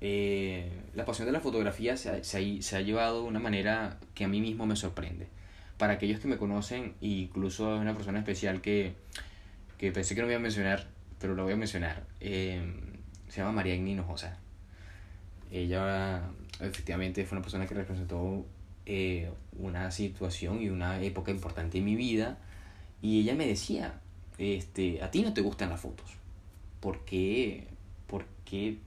Eh, 0.00 0.70
la 0.94 1.04
pasión 1.04 1.26
de 1.26 1.32
la 1.32 1.40
fotografía 1.40 1.96
se 1.96 2.10
ha, 2.10 2.22
se 2.24 2.76
ha 2.76 2.80
llevado 2.80 3.22
de 3.22 3.28
una 3.28 3.40
manera 3.40 3.98
que 4.14 4.24
a 4.24 4.28
mí 4.28 4.40
mismo 4.40 4.66
me 4.66 4.76
sorprende. 4.76 5.28
Para 5.78 5.94
aquellos 5.94 6.20
que 6.20 6.28
me 6.28 6.38
conocen, 6.38 6.94
incluso 7.00 7.76
una 7.76 7.94
persona 7.94 8.18
especial 8.18 8.60
que 8.60 8.94
que 9.78 9.92
pensé 9.92 10.14
que 10.14 10.22
no 10.22 10.28
iba 10.28 10.36
a 10.36 10.40
mencionar, 10.40 10.86
pero 11.20 11.34
lo 11.34 11.44
voy 11.44 11.52
a 11.52 11.56
mencionar. 11.56 12.04
Eh, 12.20 12.62
se 13.28 13.40
llama 13.40 13.52
María 13.52 13.74
Igni 13.74 13.92
Hinojosa. 13.92 14.38
Ella 15.50 16.22
efectivamente 16.60 17.24
fue 17.24 17.36
una 17.36 17.42
persona 17.42 17.66
que 17.66 17.74
representó 17.74 18.46
eh, 18.86 19.30
una 19.58 19.90
situación 19.90 20.62
y 20.62 20.70
una 20.70 21.00
época 21.02 21.30
importante 21.30 21.78
en 21.78 21.84
mi 21.84 21.94
vida. 21.94 22.38
Y 23.02 23.20
ella 23.20 23.34
me 23.34 23.46
decía, 23.46 24.00
este, 24.38 25.02
a 25.02 25.10
ti 25.10 25.22
no 25.22 25.32
te 25.32 25.40
gustan 25.40 25.70
las 25.70 25.80
fotos. 25.80 26.10
¿Por 26.80 27.04
qué? 27.04 27.66
¿Por 28.06 28.24
qué 28.44 28.78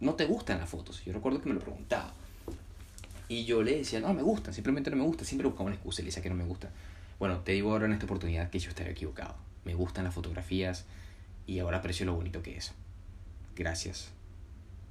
no 0.00 0.14
te 0.14 0.26
gustan 0.26 0.58
las 0.58 0.68
fotos? 0.68 1.04
Yo 1.04 1.12
recuerdo 1.12 1.40
que 1.40 1.48
me 1.48 1.54
lo 1.54 1.60
preguntaba. 1.60 2.12
Y 3.28 3.44
yo 3.44 3.62
le 3.62 3.78
decía, 3.78 4.00
no, 4.00 4.12
me 4.12 4.22
gustan, 4.22 4.52
simplemente 4.52 4.90
no 4.90 4.96
me 4.96 5.04
gusta. 5.04 5.24
Siempre 5.24 5.46
buscaba 5.46 5.66
una 5.66 5.76
excusa 5.76 6.02
y 6.02 6.10
que 6.10 6.28
no 6.28 6.34
me 6.34 6.44
gusta. 6.44 6.70
Bueno, 7.18 7.38
te 7.38 7.52
digo 7.52 7.72
ahora 7.72 7.86
en 7.86 7.92
esta 7.92 8.04
oportunidad 8.04 8.50
que 8.50 8.58
yo 8.58 8.68
estaría 8.68 8.92
equivocado 8.92 9.34
me 9.64 9.74
gustan 9.74 10.04
las 10.04 10.14
fotografías 10.14 10.84
y 11.46 11.58
ahora 11.58 11.78
aprecio 11.78 12.06
lo 12.06 12.14
bonito 12.14 12.42
que 12.42 12.56
es. 12.56 12.72
Gracias 13.56 14.10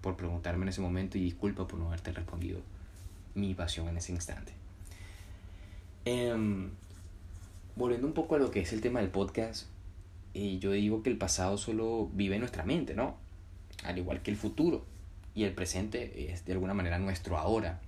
por 0.02 0.16
preguntarme 0.16 0.64
en 0.64 0.70
ese 0.70 0.82
momento 0.82 1.18
y 1.18 1.22
disculpa 1.22 1.68
por 1.68 1.80
no 1.80 1.88
haberte 1.88 2.12
respondido 2.12 2.62
mi 3.36 3.54
pasión 3.54 3.88
en 3.88 3.98
ese 3.98 4.12
instante. 4.12 4.54
Em, 6.06 6.72
volviendo 7.82 8.08
un 8.08 8.14
poco 8.14 8.36
a 8.36 8.40
lo 8.40 8.52
que 8.52 8.62
es 8.62 8.72
el 8.74 8.82
tema 8.82 9.02
del 9.02 9.10
podcast, 9.10 9.68
y 10.34 10.60
yo 10.60 10.72
digo 10.72 11.04
que 11.04 11.10
el 11.10 11.18
pasado 11.18 11.58
solo 11.58 12.10
vive 12.14 12.36
en 12.36 12.42
nuestra 12.42 12.64
mente, 12.64 12.96
¿no? 12.96 13.18
Al 13.84 13.98
igual 13.98 14.22
que 14.22 14.32
el 14.32 14.38
futuro. 14.38 14.86
Y 15.36 15.44
el 15.44 15.54
presente 15.54 16.32
es 16.32 16.46
de 16.46 16.54
alguna 16.54 16.74
manera 16.74 17.00
nuestro 17.00 17.38
ahora. 17.38 17.82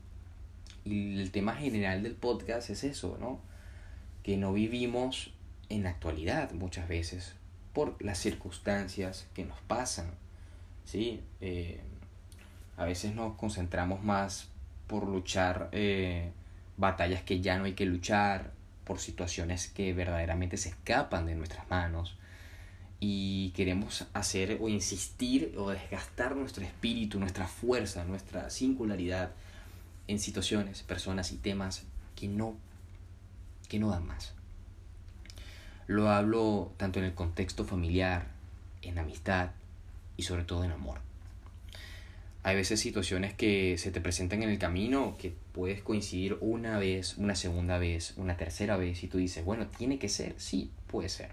Y 0.84 1.20
el 1.20 1.32
tema 1.32 1.56
general 1.56 2.04
del 2.04 2.16
podcast 2.16 2.70
es 2.70 2.84
eso, 2.84 3.18
¿no? 3.20 3.40
Que 4.24 4.36
no 4.36 4.52
vivimos 4.52 5.32
en 5.70 5.84
la 5.84 5.92
actualidad 5.92 6.52
muchas 6.52 6.88
veces 6.88 7.36
por 7.74 8.02
las 8.04 8.18
circunstancias 8.18 9.28
que 9.34 9.46
nos 9.46 9.60
pasan. 9.62 10.12
¿sí? 10.86 11.22
Eh, 11.42 11.80
a 12.78 12.86
veces 12.86 13.16
nos 13.16 13.36
concentramos 13.36 14.04
más 14.04 14.48
por 14.88 15.08
luchar 15.08 15.70
eh, 15.72 16.32
batallas 16.78 17.24
que 17.24 17.42
ya 17.42 17.58
no 17.58 17.66
hay 17.66 17.74
que 17.74 17.86
luchar, 17.86 18.52
por 18.86 19.00
situaciones 19.00 19.68
que 19.68 19.94
verdaderamente 19.94 20.58
se 20.58 20.70
escapan 20.70 21.26
de 21.26 21.36
nuestras 21.36 21.70
manos 21.70 22.18
y 23.00 23.50
queremos 23.52 24.06
hacer 24.14 24.60
o 24.62 24.70
insistir 24.70 25.56
o 25.58 25.72
desgastar 25.72 26.36
nuestro 26.36 26.64
espíritu, 26.64 27.20
nuestra 27.20 27.48
fuerza, 27.48 28.06
nuestra 28.06 28.50
singularidad 28.50 29.32
en 30.08 30.20
situaciones, 30.20 30.84
personas 30.84 31.32
y 31.32 31.38
temas 31.38 31.84
que 32.16 32.28
no, 32.28 32.56
que 33.68 33.80
no 33.80 33.90
dan 33.90 34.08
más. 34.08 34.34
Lo 35.88 36.10
hablo 36.10 36.72
tanto 36.78 37.00
en 37.00 37.06
el 37.06 37.14
contexto 37.14 37.66
familiar, 37.66 38.28
en 38.82 38.98
amistad 38.98 39.52
y 40.16 40.24
sobre 40.24 40.44
todo 40.44 40.64
en 40.64 40.72
amor. 40.72 41.00
Hay 42.46 42.58
veces 42.58 42.82
situaciones 42.82 43.34
que 43.34 43.78
se 43.78 43.90
te 43.92 44.02
presentan 44.02 44.44
en 44.44 44.50
el 44.50 44.60
camino 44.60 45.16
que 45.18 45.34
puedes 45.54 45.82
coincidir 45.82 46.38
una 46.42 46.78
vez, 46.78 47.18
una 47.18 47.36
segunda 47.36 47.78
vez, 47.78 48.16
una 48.18 48.36
tercera 48.36 48.76
vez 48.76 49.02
y 49.02 49.08
tú 49.08 49.18
dices, 49.18 49.46
bueno, 49.46 49.68
tiene 49.68 49.98
que 49.98 50.10
ser, 50.10 50.36
sí, 50.38 50.70
puede 50.88 51.08
ser. 51.08 51.30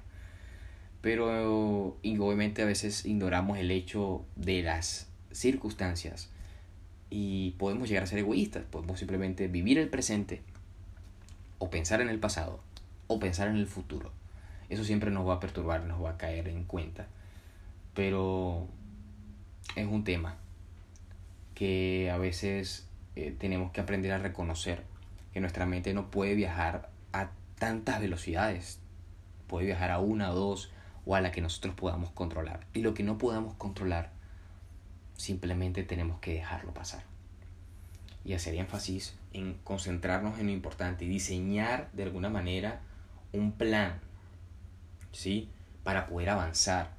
Pero 1.00 1.98
y 2.02 2.16
obviamente 2.18 2.62
a 2.62 2.66
veces 2.66 3.04
ignoramos 3.06 3.58
el 3.58 3.72
hecho 3.72 4.24
de 4.36 4.62
las 4.62 5.08
circunstancias 5.32 6.30
y 7.10 7.52
podemos 7.58 7.88
llegar 7.88 8.04
a 8.04 8.06
ser 8.06 8.20
egoístas, 8.20 8.62
podemos 8.70 9.00
simplemente 9.00 9.48
vivir 9.48 9.78
el 9.78 9.88
presente 9.88 10.42
o 11.58 11.70
pensar 11.70 12.00
en 12.00 12.08
el 12.08 12.20
pasado 12.20 12.62
o 13.08 13.18
pensar 13.18 13.48
en 13.48 13.56
el 13.56 13.66
futuro. 13.66 14.12
Eso 14.68 14.84
siempre 14.84 15.10
nos 15.10 15.26
va 15.26 15.34
a 15.34 15.40
perturbar, 15.40 15.84
nos 15.86 16.00
va 16.00 16.10
a 16.10 16.16
caer 16.16 16.46
en 16.46 16.62
cuenta. 16.62 17.08
Pero 17.94 18.68
es 19.74 19.86
un 19.86 20.04
tema 20.04 20.38
que 21.60 22.10
a 22.10 22.16
veces 22.16 22.88
eh, 23.16 23.36
tenemos 23.38 23.70
que 23.70 23.82
aprender 23.82 24.12
a 24.12 24.18
reconocer 24.18 24.82
que 25.34 25.40
nuestra 25.40 25.66
mente 25.66 25.92
no 25.92 26.10
puede 26.10 26.34
viajar 26.34 26.88
a 27.12 27.32
tantas 27.58 28.00
velocidades. 28.00 28.78
Puede 29.46 29.66
viajar 29.66 29.90
a 29.90 29.98
una, 29.98 30.28
dos 30.28 30.72
o 31.04 31.16
a 31.16 31.20
la 31.20 31.32
que 31.32 31.42
nosotros 31.42 31.74
podamos 31.74 32.12
controlar. 32.12 32.66
Y 32.72 32.80
lo 32.80 32.94
que 32.94 33.02
no 33.02 33.18
podamos 33.18 33.56
controlar, 33.56 34.10
simplemente 35.18 35.82
tenemos 35.82 36.18
que 36.20 36.32
dejarlo 36.32 36.72
pasar. 36.72 37.02
Y 38.24 38.32
hacer 38.32 38.54
énfasis 38.54 39.14
en 39.34 39.58
concentrarnos 39.62 40.38
en 40.38 40.46
lo 40.46 40.52
importante 40.52 41.04
y 41.04 41.08
diseñar 41.08 41.92
de 41.92 42.04
alguna 42.04 42.30
manera 42.30 42.80
un 43.34 43.52
plan, 43.52 44.00
¿sí? 45.12 45.50
Para 45.84 46.06
poder 46.06 46.30
avanzar. 46.30 46.94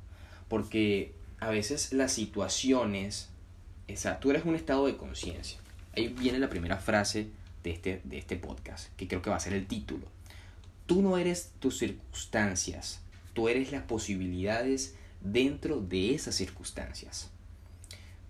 Porque 0.47 1.15
a 1.39 1.49
veces 1.49 1.93
las 1.93 2.11
situaciones, 2.11 3.30
o 3.93 3.97
sea, 3.97 4.19
tú 4.19 4.31
eres 4.31 4.45
un 4.45 4.55
estado 4.55 4.85
de 4.87 4.97
conciencia. 4.97 5.59
Ahí 5.95 6.07
viene 6.07 6.39
la 6.39 6.49
primera 6.49 6.77
frase 6.77 7.27
de 7.63 7.71
este, 7.71 8.01
de 8.03 8.17
este 8.17 8.37
podcast, 8.37 8.89
que 8.95 9.07
creo 9.07 9.21
que 9.21 9.29
va 9.29 9.35
a 9.35 9.39
ser 9.39 9.53
el 9.53 9.67
título. 9.67 10.07
Tú 10.85 11.01
no 11.01 11.17
eres 11.17 11.51
tus 11.59 11.77
circunstancias, 11.77 13.01
tú 13.33 13.49
eres 13.49 13.71
las 13.71 13.83
posibilidades 13.83 14.95
dentro 15.21 15.79
de 15.79 16.13
esas 16.13 16.35
circunstancias. 16.35 17.29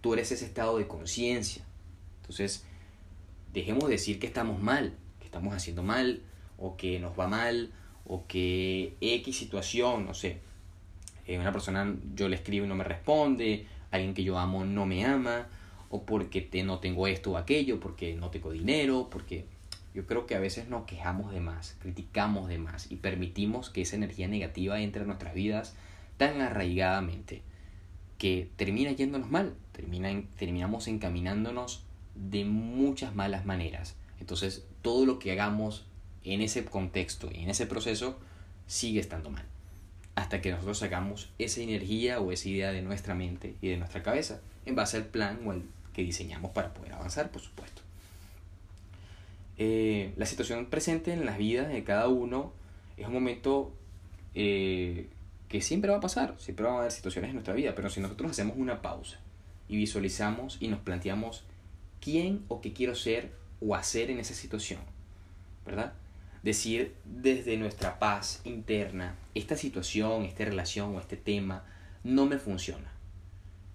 Tú 0.02 0.14
eres 0.14 0.32
ese 0.32 0.46
estado 0.46 0.78
de 0.78 0.88
conciencia. 0.88 1.64
Entonces, 2.22 2.64
dejemos 3.54 3.86
de 3.86 3.92
decir 3.92 4.20
que 4.20 4.28
estamos 4.28 4.62
mal, 4.62 4.94
que 5.20 5.26
estamos 5.26 5.54
haciendo 5.54 5.84
mal, 5.84 6.22
o 6.58 6.78
que 6.78 7.00
nos 7.00 7.18
va 7.18 7.28
mal, 7.28 7.72
o 8.06 8.26
que 8.28 8.96
X 9.00 9.38
situación, 9.38 10.06
no 10.06 10.14
sé, 10.14 10.40
eh, 11.28 11.38
una 11.38 11.52
persona 11.52 11.96
yo 12.16 12.28
le 12.28 12.36
escribo 12.36 12.66
y 12.66 12.70
no 12.70 12.76
me 12.76 12.84
responde, 12.84 13.66
alguien 13.92 14.14
que 14.14 14.24
yo 14.24 14.40
amo 14.40 14.66
no 14.66 14.86
me 14.86 15.06
ama, 15.06 15.48
o 15.90 16.04
porque 16.06 16.42
te, 16.42 16.64
no 16.64 16.80
tengo 16.80 17.08
esto 17.08 17.32
o 17.32 17.38
aquello, 17.38 17.80
porque 17.80 18.16
no 18.16 18.30
tengo 18.30 18.52
dinero, 18.52 19.10
porque 19.12 19.46
yo 19.94 20.06
creo 20.08 20.26
que 20.26 20.36
a 20.36 20.40
veces 20.40 20.70
nos 20.70 20.86
quejamos 20.86 21.32
de 21.34 21.42
más, 21.42 21.76
criticamos 21.80 22.48
de 22.48 22.58
más 22.58 22.90
y 22.92 22.96
permitimos 22.96 23.70
que 23.70 23.82
esa 23.82 23.98
energía 23.98 24.28
negativa 24.28 24.80
entre 24.80 25.02
en 25.02 25.08
nuestras 25.08 25.34
vidas 25.34 25.76
tan 26.18 26.42
arraigadamente 26.42 27.42
que 28.18 28.50
termina 28.56 28.92
yéndonos 28.92 29.30
mal, 29.30 29.56
termina 29.74 30.10
terminamos 30.38 30.88
encaminándonos 30.88 31.84
de 32.16 32.46
muchas 32.46 33.16
malas 33.16 33.46
maneras. 33.46 33.96
Entonces 34.20 34.66
todo 34.82 35.06
lo 35.06 35.20
que 35.20 35.32
hagamos 35.32 35.86
en 36.24 36.42
ese 36.42 36.64
contexto 36.64 37.30
y 37.34 37.42
en 37.44 37.50
ese 37.50 37.66
proceso 37.66 38.18
sigue 38.68 39.00
estando 39.00 39.30
mal. 39.30 39.51
Hasta 40.16 40.42
que 40.42 40.52
nosotros 40.52 40.80
sacamos 40.80 41.30
esa 41.40 41.62
energía 41.62 42.20
o 42.20 42.32
esa 42.32 42.50
idea 42.50 42.72
de 42.72 42.82
nuestra 42.82 43.16
mente 43.16 43.56
y 43.62 43.70
de 43.70 43.78
nuestra 43.78 44.04
cabeza 44.04 44.42
en 44.66 44.76
base 44.76 44.98
al 44.98 45.06
plan 45.06 45.40
o 45.46 45.52
al 45.52 45.64
que 45.94 46.04
diseñamos 46.04 46.52
para 46.52 46.74
poder 46.74 46.94
avanzar, 46.94 47.32
por 47.32 47.42
supuesto. 47.42 47.82
Eh, 49.58 50.14
la 50.18 50.26
situación 50.26 50.66
presente 50.68 51.14
en 51.14 51.26
las 51.26 51.38
vidas 51.38 51.70
de 51.70 51.84
cada 51.84 52.08
uno 52.08 52.54
es 52.98 53.08
un 53.08 53.14
momento 53.14 53.74
eh, 54.34 55.08
que 55.50 55.62
siempre 55.62 55.92
va 55.92 55.98
a 55.98 56.02
pasar, 56.02 56.36
siempre 56.40 56.66
va 56.66 56.76
a 56.76 56.80
haber 56.80 56.92
situaciones 56.92 57.30
en 57.30 57.36
nuestra 57.36 57.54
vida, 57.54 57.76
pero 57.76 57.90
si 57.90 58.00
nosotros 58.00 58.32
hacemos 58.32 58.56
una 58.58 58.82
pausa 58.82 59.20
y 59.68 59.78
visualizamos 59.78 60.58
y 60.60 60.68
nos 60.68 60.80
planteamos 60.80 61.44
quién 62.00 62.44
o 62.48 62.62
qué 62.62 62.74
quiero 62.74 62.96
ser 62.96 63.32
o 63.60 63.76
hacer 63.76 64.10
en 64.10 64.20
esa 64.20 64.34
situación, 64.34 64.80
¿verdad? 65.66 65.94
Decir 66.44 66.96
desde 67.06 67.58
nuestra 67.58 68.00
paz 68.00 68.42
interna, 68.46 69.16
esta 69.36 69.56
situación, 69.56 70.24
esta 70.24 70.44
relación 70.46 70.96
o 70.96 71.00
este 71.00 71.18
tema 71.18 71.64
no 72.04 72.26
me 72.26 72.40
funciona, 72.40 72.92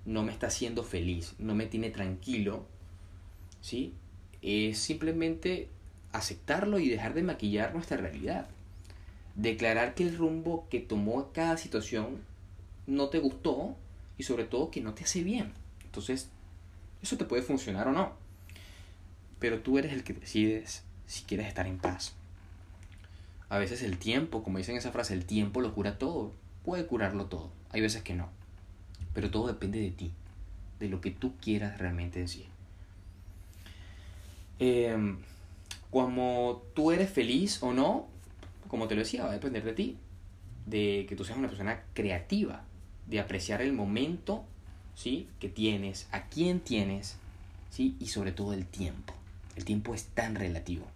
no 0.05 0.24
me 0.24 0.33
está 0.33 0.48
haciendo 0.48 0.83
feliz, 0.83 1.35
no 1.38 1.55
me 1.55 1.66
tiene 1.66 1.90
tranquilo, 1.90 2.66
¿sí? 3.61 3.94
Es 4.42 4.79
simplemente 4.79 5.68
aceptarlo 6.12 6.79
y 6.79 6.88
dejar 6.88 7.14
de 7.14 7.22
maquillar 7.22 7.72
nuestra 7.72 7.96
realidad. 7.96 8.48
Declarar 9.37 9.94
que 9.94 10.05
el 10.05 10.16
rumbo 10.16 10.66
que 10.70 10.81
tomó 10.81 11.33
cada 11.33 11.57
situación 11.57 12.22
no 12.87 13.09
te 13.11 13.18
gustó 13.18 13.76
y 14.18 14.22
sobre 14.22 14.44
todo 14.44 14.70
que 14.70 14.81
no 14.81 14.94
te 14.94 15.05
hace 15.05 15.22
bien. 15.22 15.52
Entonces, 15.85 16.31
eso 17.02 17.16
te 17.16 17.24
puede 17.24 17.42
funcionar 17.42 17.88
o 17.88 17.92
no. 17.92 18.14
Pero 19.38 19.61
tú 19.61 19.79
eres 19.79 19.92
el 19.92 20.05
que 20.05 20.14
decides 20.14 20.83
si 21.07 21.22
quieres 21.24 21.46
estar 21.46 21.66
en 21.66 21.79
paz. 21.79 22.14
A 23.49 23.59
veces 23.59 23.83
el 23.83 23.99
tiempo, 23.99 24.43
como 24.43 24.59
dicen 24.59 24.77
esa 24.77 24.93
frase, 24.93 25.15
el 25.15 25.25
tiempo 25.25 25.61
lo 25.61 25.73
cura 25.73 25.99
todo. 25.99 26.33
Puede 26.65 26.87
curarlo 26.87 27.27
todo. 27.27 27.51
Hay 27.71 27.81
veces 27.81 28.03
que 28.03 28.15
no. 28.15 28.29
Pero 29.15 29.31
todo 29.31 29.47
depende 29.47 29.81
de 29.81 29.91
ti, 29.91 30.13
de 30.81 30.89
lo 30.89 31.01
que 31.01 31.11
tú 31.11 31.35
quieras 31.41 31.79
realmente 31.79 32.19
decir. 32.19 32.47
Eh, 34.59 34.97
como 35.91 36.63
tú 36.75 36.91
eres 36.91 37.11
feliz 37.11 37.63
o 37.63 37.73
no, 37.73 38.09
como 38.69 38.89
te 38.89 38.95
lo 38.95 39.03
decía, 39.03 39.25
va 39.25 39.31
a 39.31 39.35
depender 39.35 39.65
de 39.65 39.73
ti. 39.73 39.97
De 40.67 41.07
que 41.09 41.15
tú 41.15 41.25
seas 41.25 41.39
una 41.39 41.49
persona 41.49 41.85
creativa, 41.95 42.65
de 43.07 43.21
apreciar 43.21 43.63
el 43.63 43.73
momento 43.73 44.45
¿sí? 44.97 45.29
que 45.39 45.49
tienes, 45.49 46.09
a 46.11 46.25
quién 46.25 46.59
tienes, 46.59 47.17
¿sí? 47.71 47.97
y 48.01 48.09
sobre 48.09 48.33
todo 48.33 48.53
el 48.53 48.67
tiempo. 48.67 49.15
El 49.55 49.65
tiempo 49.65 49.95
es 49.95 50.07
tan 50.07 50.35
relativo. 50.35 50.87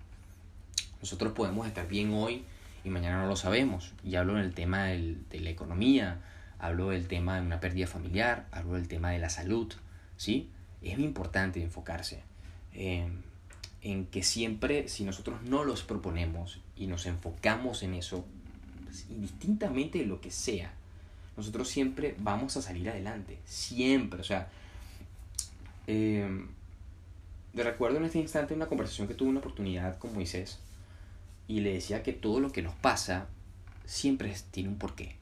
Nosotros 1.01 1.33
podemos 1.33 1.67
estar 1.67 1.89
bien 1.89 2.13
hoy 2.13 2.45
y 2.85 2.91
mañana 2.91 3.23
no 3.23 3.27
lo 3.27 3.37
sabemos. 3.37 3.93
Y 4.05 4.17
hablo 4.17 4.39
en 4.39 4.45
el 4.45 4.55
tema 4.55 4.87
de 4.87 5.17
la 5.33 5.51
economía, 5.51 6.21
hablo 6.59 6.91
del 6.91 7.09
tema 7.09 7.37
de 7.37 7.47
una 7.47 7.61
pérdida 7.61 7.87
familiar, 7.87 8.47
hablo 8.53 8.75
del 8.75 8.89
tema 8.89 9.11
de 9.11 9.19
la 9.19 9.31
salud. 9.31 9.73
¿sí? 10.17 10.51
Es 10.83 10.99
muy 10.99 11.07
importante 11.07 11.63
enfocarse. 11.63 12.23
Eh, 12.75 13.09
en 13.83 14.07
que 14.07 14.23
siempre, 14.23 14.89
si 14.89 15.05
nosotros 15.05 15.43
no 15.43 15.65
los 15.65 15.83
proponemos 15.83 16.61
y 16.77 16.87
nos 16.87 17.07
enfocamos 17.07 17.83
en 17.83 17.95
eso, 17.95 18.27
pues, 18.85 19.07
indistintamente 19.09 19.99
de 19.99 20.07
lo 20.07 20.21
que 20.21 20.31
sea, 20.31 20.73
nosotros 21.37 21.69
siempre 21.69 22.15
vamos 22.19 22.57
a 22.59 22.63
salir 22.63 22.91
adelante, 22.91 23.39
siempre, 23.47 24.21
o 24.21 24.25
sea, 24.25 24.51
eh, 25.87 26.47
de 27.55 27.63
recuerdo 27.63 27.97
en 27.97 28.05
este 28.05 28.19
instante 28.19 28.53
una 28.53 28.67
conversación 28.67 29.09
que 29.09 29.15
tuve 29.15 29.31
una 29.31 29.39
oportunidad 29.39 29.99
con 29.99 30.13
Moisés 30.13 30.59
y 31.51 31.59
le 31.59 31.73
decía 31.73 32.05
que 32.05 32.13
todo 32.13 32.39
lo 32.39 32.53
que 32.53 32.63
nos 32.63 32.77
pasa 32.77 33.27
siempre 33.85 34.33
tiene 34.53 34.69
un 34.69 34.79
porqué, 34.79 35.17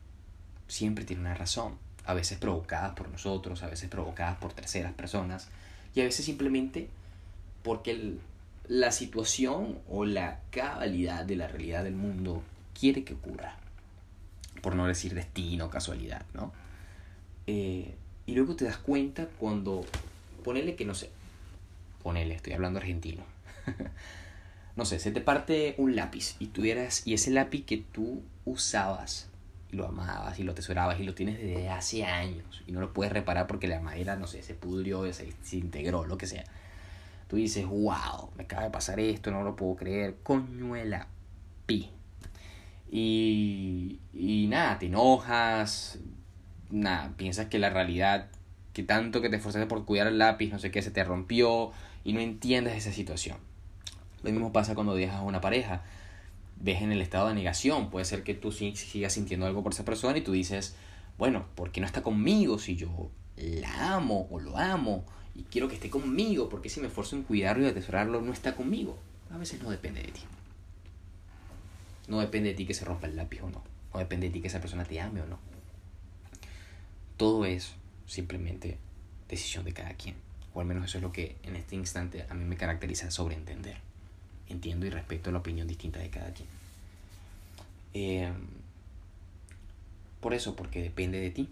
siempre 0.69 1.07
tiene 1.07 1.23
una 1.23 1.35
razón, 1.35 1.79
a 2.05 2.13
veces 2.13 2.37
provocadas 2.37 2.93
por 2.95 3.09
nosotros, 3.09 3.63
a 3.63 3.67
veces 3.67 3.89
provocadas 3.89 4.37
por 4.37 4.53
terceras 4.53 4.93
personas 4.93 5.49
y 5.95 6.03
a 6.03 6.05
veces 6.05 6.27
simplemente 6.27 6.91
porque 7.63 8.19
la 8.67 8.93
situación 8.93 9.79
o 9.89 10.05
la 10.05 10.41
cabalidad 10.51 11.25
de 11.25 11.37
la 11.37 11.49
realidad 11.49 11.83
del 11.83 11.95
mundo 11.95 12.43
quiere 12.79 13.05
que 13.05 13.15
ocurra. 13.15 13.57
Por 14.61 14.77
no 14.77 14.87
decir 14.87 15.15
destino, 15.15 15.71
casualidad, 15.71 16.27
¿no? 16.35 16.53
Eh, 17.47 17.95
y 18.27 18.35
luego 18.35 18.55
te 18.55 18.67
das 18.67 18.77
cuenta 18.77 19.29
cuando, 19.41 19.83
ponele 20.45 20.77
que 20.77 20.85
no 20.85 20.95
sé, 20.95 21.09
ponele, 22.03 22.35
estoy 22.35 22.53
hablando 22.53 22.81
argentino. 22.81 23.23
no 24.79 24.87
sé, 24.87 24.99
se 24.99 25.11
te 25.11 25.21
parte 25.21 25.75
un 25.77 25.95
lápiz 25.95 26.37
y 26.39 26.47
tuvieras, 26.47 27.07
y 27.07 27.13
ese 27.13 27.31
lápiz 27.31 27.67
que 27.67 27.77
tú 27.77 28.23
usabas 28.47 29.29
y 29.71 29.77
lo 29.77 29.87
amabas 29.87 30.39
y 30.39 30.45
lo 30.45 30.53
atesorabas 30.53 30.99
y 30.99 31.05
lo 31.05 31.15
tienes 31.15 31.39
desde 31.39 31.69
hace 31.69 32.07
años 32.07 32.63
y 32.67 32.73
no 32.73 32.81
lo 32.81 32.95
puedes 32.95 33.13
reparar 33.13 33.47
porque 33.47 33.69
la 33.69 33.81
madera, 33.81 34.17
no 34.17 34.27
sé, 34.27 34.43
se 34.43 34.55
pudrió, 34.55 35.13
se, 35.13 35.35
se 35.43 35.57
integró, 35.57 36.07
lo 36.07 36.17
que 36.17 36.27
sea 36.27 36.45
tú 37.29 37.37
dices, 37.37 37.67
wow, 37.67 38.31
me 38.37 38.45
acaba 38.45 38.65
de 38.65 38.71
pasar 38.71 38.99
esto, 38.99 39.31
no 39.31 39.43
lo 39.43 39.55
puedo 39.55 39.77
creer, 39.77 40.17
coñuela 40.23 41.07
pi. 41.67 41.91
Y, 42.91 44.01
y 44.15 44.47
nada, 44.49 44.79
te 44.79 44.87
enojas, 44.87 45.99
nada, 46.71 47.13
piensas 47.17 47.47
que 47.47 47.59
la 47.59 47.69
realidad, 47.69 48.29
que 48.73 48.83
tanto 48.83 49.21
que 49.21 49.29
te 49.29 49.37
esforzaste 49.37 49.67
por 49.67 49.85
cuidar 49.85 50.07
el 50.07 50.19
lápiz, 50.19 50.51
no 50.51 50.59
sé 50.59 50.71
qué, 50.71 50.81
se 50.81 50.91
te 50.91 51.05
rompió 51.05 51.71
y 52.03 52.15
no 52.15 52.21
entiendes 52.21 52.75
esa 52.75 52.93
situación. 52.93 53.37
Lo 54.23 54.31
mismo 54.31 54.53
pasa 54.53 54.75
cuando 54.75 54.95
dejas 54.95 55.17
a 55.17 55.23
una 55.23 55.41
pareja. 55.41 55.83
Ves 56.57 56.83
en 56.83 56.93
el 56.93 57.01
estado 57.01 57.29
de 57.29 57.35
negación. 57.35 57.91
Puede 57.91 58.05
ser 58.05 58.23
que 58.23 58.35
tú 58.35 58.53
sigas 58.53 59.13
sintiendo 59.13 59.47
algo 59.47 59.63
por 59.63 59.73
esa 59.73 59.85
persona 59.85 60.19
y 60.19 60.23
tú 60.23 60.33
dices, 60.33 60.77
bueno, 61.19 61.47
¿por 61.55 61.71
qué 61.71 61.81
no 61.81 61.87
está 61.87 62.03
conmigo 62.03 62.59
si 62.59 62.77
yo 62.77 63.11
la 63.37 63.95
amo 63.95 64.27
o 64.31 64.41
lo 64.41 64.59
amo? 64.59 65.05
y 65.39 65.45
quiero 65.45 65.69
que 65.69 65.77
esté 65.77 65.89
conmigo 65.89 66.49
porque 66.49 66.69
si 66.69 66.81
me 66.81 66.89
esfuerzo 66.89 67.15
en 67.15 67.23
cuidarlo 67.23 67.65
y 67.65 67.69
atesorarlo 67.69 68.21
no 68.21 68.33
está 68.33 68.57
conmigo. 68.57 68.99
A 69.31 69.39
veces 69.39 69.63
no 69.63 69.71
depende 69.71 70.03
de 70.03 70.11
ti. 70.11 70.23
No 72.09 72.19
depende 72.19 72.51
de 72.51 72.55
ti 72.57 72.67
que 72.67 72.75
se 72.75 72.85
rompa 72.85 73.07
el 73.07 73.15
lápiz 73.15 73.43
o 73.43 73.51
no. 73.51 73.63
No 73.95 74.01
depende 74.01 74.27
de 74.27 74.33
ti 74.33 74.41
que 74.41 74.49
esa 74.49 74.61
persona 74.61 74.85
te 74.85 75.01
ame 75.01 75.23
o 75.23 75.27
no. 75.27 75.39
Todo 77.17 77.45
es 77.45 77.75
simplemente 78.07 78.79
decisión 79.29 79.65
de 79.65 79.73
cada 79.73 79.95
quien. 79.95 80.17
O 80.55 80.61
al 80.61 80.67
menos 80.67 80.87
eso 80.87 80.99
es 80.99 81.03
lo 81.03 81.13
que 81.13 81.37
en 81.45 81.55
este 81.55 81.77
instante 81.77 82.27
a 82.29 82.35
mí 82.35 82.45
me 82.45 82.57
caracteriza 82.57 83.13
sobre 83.13 83.37
entender. 83.37 83.77
Entiendo 84.49 84.87
y 84.87 84.91
respeto 84.91 85.31
la 85.31 85.39
opinión 85.39 85.69
distinta 85.69 86.01
de 86.01 86.11
cada 86.11 86.33
quien. 86.33 86.49
Eh, 87.95 88.33
por 90.21 90.35
eso, 90.35 90.57
porque 90.57 90.83
depende 90.83 91.21
de 91.21 91.31
ti. 91.31 91.49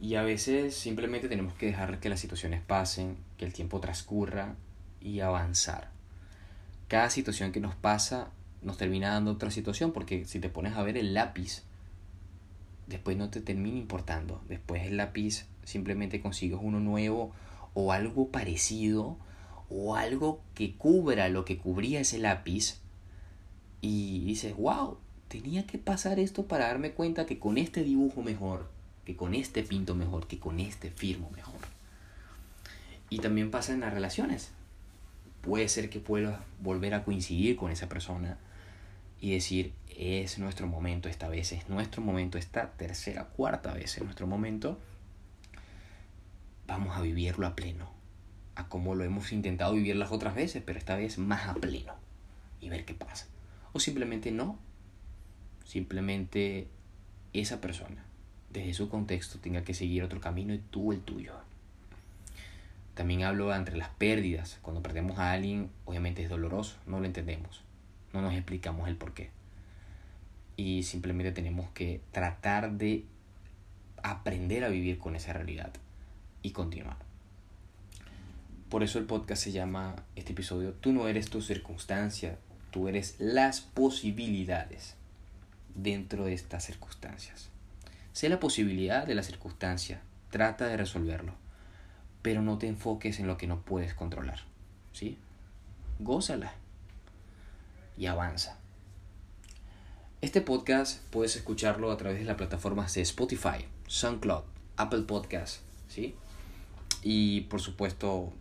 Y 0.00 0.14
a 0.14 0.22
veces 0.22 0.74
simplemente 0.74 1.28
tenemos 1.28 1.54
que 1.54 1.66
dejar 1.66 2.00
que 2.00 2.08
las 2.08 2.20
situaciones 2.20 2.60
pasen, 2.62 3.16
que 3.36 3.44
el 3.44 3.52
tiempo 3.52 3.80
transcurra 3.80 4.54
y 5.00 5.20
avanzar. 5.20 5.90
Cada 6.88 7.10
situación 7.10 7.52
que 7.52 7.60
nos 7.60 7.74
pasa 7.74 8.30
nos 8.62 8.76
termina 8.76 9.10
dando 9.10 9.32
otra 9.32 9.50
situación, 9.50 9.92
porque 9.92 10.24
si 10.24 10.40
te 10.40 10.48
pones 10.48 10.74
a 10.74 10.82
ver 10.82 10.96
el 10.96 11.14
lápiz, 11.14 11.62
después 12.86 13.16
no 13.16 13.30
te 13.30 13.40
termina 13.40 13.78
importando. 13.78 14.42
Después 14.48 14.86
el 14.86 14.96
lápiz 14.96 15.46
simplemente 15.64 16.20
consigues 16.20 16.58
uno 16.60 16.80
nuevo 16.80 17.32
o 17.74 17.92
algo 17.92 18.28
parecido 18.28 19.16
o 19.70 19.96
algo 19.96 20.42
que 20.54 20.74
cubra 20.76 21.28
lo 21.28 21.44
que 21.44 21.58
cubría 21.58 22.00
ese 22.00 22.18
lápiz 22.18 22.80
y 23.80 24.24
dices, 24.24 24.54
wow, 24.56 24.98
tenía 25.28 25.66
que 25.66 25.78
pasar 25.78 26.18
esto 26.18 26.46
para 26.46 26.66
darme 26.66 26.90
cuenta 26.92 27.24
que 27.24 27.38
con 27.38 27.56
este 27.56 27.84
dibujo 27.84 28.22
mejor, 28.22 28.68
que 29.04 29.16
con 29.16 29.34
este 29.34 29.62
pinto 29.62 29.94
mejor, 29.94 30.26
que 30.26 30.38
con 30.38 30.60
este 30.60 30.90
firmo 30.90 31.30
mejor. 31.30 31.60
Y 33.08 33.18
también 33.20 33.50
pasa 33.50 33.72
en 33.72 33.80
las 33.80 33.94
relaciones. 33.94 34.50
Puede 35.40 35.68
ser 35.68 35.88
que 35.88 36.00
puedas 36.00 36.40
volver 36.60 36.94
a 36.94 37.04
coincidir 37.04 37.56
con 37.56 37.70
esa 37.70 37.88
persona 37.88 38.38
y 39.20 39.32
decir, 39.32 39.72
es 39.96 40.38
nuestro 40.38 40.66
momento 40.66 41.08
esta 41.08 41.28
vez, 41.28 41.52
es 41.52 41.68
nuestro 41.68 42.02
momento 42.02 42.38
esta 42.38 42.72
tercera, 42.72 43.24
cuarta 43.24 43.72
vez, 43.72 43.96
es 43.96 44.02
nuestro 44.02 44.26
momento. 44.26 44.78
Vamos 46.66 46.96
a 46.96 47.00
vivirlo 47.00 47.46
a 47.46 47.54
pleno, 47.56 47.90
como 48.68 48.94
lo 48.94 49.04
hemos 49.04 49.32
intentado 49.32 49.74
vivir 49.74 49.96
las 49.96 50.12
otras 50.12 50.34
veces, 50.34 50.62
pero 50.64 50.78
esta 50.78 50.96
vez 50.96 51.18
más 51.18 51.48
a 51.48 51.54
pleno 51.54 51.94
y 52.60 52.68
ver 52.68 52.84
qué 52.84 52.94
pasa. 52.94 53.26
O 53.72 53.80
simplemente 53.80 54.30
no, 54.30 54.58
simplemente 55.64 56.68
esa 57.32 57.60
persona, 57.60 58.04
desde 58.52 58.74
su 58.74 58.88
contexto, 58.88 59.38
tenga 59.38 59.62
que 59.62 59.74
seguir 59.74 60.02
otro 60.02 60.20
camino 60.20 60.52
y 60.52 60.58
tú 60.58 60.92
el 60.92 61.00
tuyo. 61.00 61.34
También 62.94 63.22
hablo 63.22 63.54
entre 63.54 63.76
las 63.76 63.88
pérdidas. 63.90 64.58
Cuando 64.62 64.82
perdemos 64.82 65.18
a 65.18 65.32
alguien, 65.32 65.70
obviamente 65.84 66.22
es 66.22 66.28
doloroso, 66.28 66.76
no 66.86 67.00
lo 67.00 67.06
entendemos, 67.06 67.62
no 68.12 68.20
nos 68.20 68.34
explicamos 68.34 68.88
el 68.88 68.96
por 68.96 69.14
qué. 69.14 69.30
Y 70.56 70.82
simplemente 70.82 71.32
tenemos 71.32 71.70
que 71.70 72.00
tratar 72.12 72.72
de 72.72 73.04
aprender 74.02 74.64
a 74.64 74.68
vivir 74.68 74.98
con 74.98 75.16
esa 75.16 75.32
realidad 75.32 75.72
y 76.42 76.50
continuar. 76.50 77.09
Por 78.70 78.84
eso 78.84 79.00
el 79.00 79.04
podcast 79.04 79.42
se 79.42 79.50
llama 79.50 79.96
este 80.14 80.30
episodio 80.30 80.74
Tú 80.74 80.92
no 80.92 81.08
eres 81.08 81.28
tu 81.28 81.42
circunstancia, 81.42 82.38
tú 82.70 82.86
eres 82.86 83.16
las 83.18 83.60
posibilidades 83.60 84.94
dentro 85.74 86.24
de 86.24 86.34
estas 86.34 86.66
circunstancias. 86.66 87.48
Sé 88.12 88.28
la 88.28 88.38
posibilidad 88.38 89.08
de 89.08 89.16
la 89.16 89.24
circunstancia, 89.24 90.02
trata 90.30 90.68
de 90.68 90.76
resolverlo, 90.76 91.34
pero 92.22 92.42
no 92.42 92.58
te 92.58 92.68
enfoques 92.68 93.18
en 93.18 93.26
lo 93.26 93.36
que 93.36 93.48
no 93.48 93.60
puedes 93.60 93.92
controlar. 93.92 94.42
¿Sí? 94.92 95.18
Gózala 95.98 96.54
y 97.98 98.06
avanza. 98.06 98.56
Este 100.20 100.42
podcast 100.42 101.02
puedes 101.10 101.34
escucharlo 101.34 101.90
a 101.90 101.96
través 101.96 102.20
de 102.20 102.24
las 102.24 102.36
plataformas 102.36 102.94
de 102.94 103.00
Spotify, 103.00 103.66
SoundCloud, 103.88 104.44
Apple 104.76 105.02
Podcasts, 105.02 105.60
¿sí? 105.88 106.14
Y 107.02 107.42
por 107.42 107.60
supuesto 107.60 108.32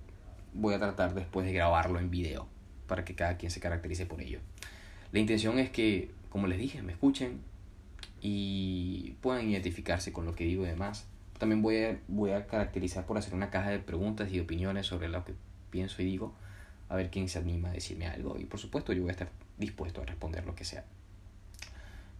voy 0.53 0.73
a 0.73 0.79
tratar 0.79 1.13
después 1.13 1.45
de 1.45 1.53
grabarlo 1.53 1.99
en 1.99 2.09
video 2.09 2.47
para 2.87 3.05
que 3.05 3.15
cada 3.15 3.37
quien 3.37 3.51
se 3.51 3.59
caracterice 3.59 4.05
por 4.05 4.21
ello. 4.21 4.39
La 5.11 5.19
intención 5.19 5.59
es 5.59 5.69
que 5.69 6.11
como 6.29 6.47
les 6.47 6.59
dije, 6.59 6.81
me 6.81 6.93
escuchen 6.93 7.41
y 8.21 9.15
puedan 9.21 9.49
identificarse 9.49 10.13
con 10.13 10.25
lo 10.25 10.35
que 10.35 10.45
digo 10.45 10.63
y 10.63 10.67
demás. 10.67 11.07
También 11.37 11.61
voy 11.61 11.83
a, 11.83 11.99
voy 12.07 12.31
a 12.31 12.47
caracterizar 12.47 13.05
por 13.05 13.17
hacer 13.17 13.33
una 13.33 13.49
caja 13.49 13.69
de 13.71 13.79
preguntas 13.79 14.31
y 14.31 14.39
opiniones 14.39 14.85
sobre 14.87 15.09
lo 15.09 15.25
que 15.25 15.33
pienso 15.71 16.01
y 16.01 16.05
digo, 16.05 16.33
a 16.89 16.95
ver 16.95 17.09
quién 17.09 17.29
se 17.29 17.39
anima 17.39 17.69
a 17.69 17.73
decirme 17.73 18.07
algo. 18.07 18.37
Y 18.37 18.45
por 18.45 18.59
supuesto 18.59 18.93
yo 18.93 19.01
voy 19.01 19.09
a 19.09 19.13
estar 19.13 19.29
dispuesto 19.57 20.01
a 20.01 20.05
responder 20.05 20.45
lo 20.45 20.55
que 20.55 20.65
sea. 20.65 20.85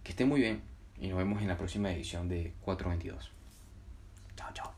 Que 0.02 0.10
estén 0.10 0.28
muy 0.28 0.40
bien 0.40 0.62
y 0.98 1.08
nos 1.08 1.18
vemos 1.18 1.40
en 1.42 1.48
la 1.48 1.56
próxima 1.56 1.92
edición 1.92 2.28
de 2.28 2.52
422. 2.62 3.30
Chao, 4.36 4.50
chao. 4.54 4.72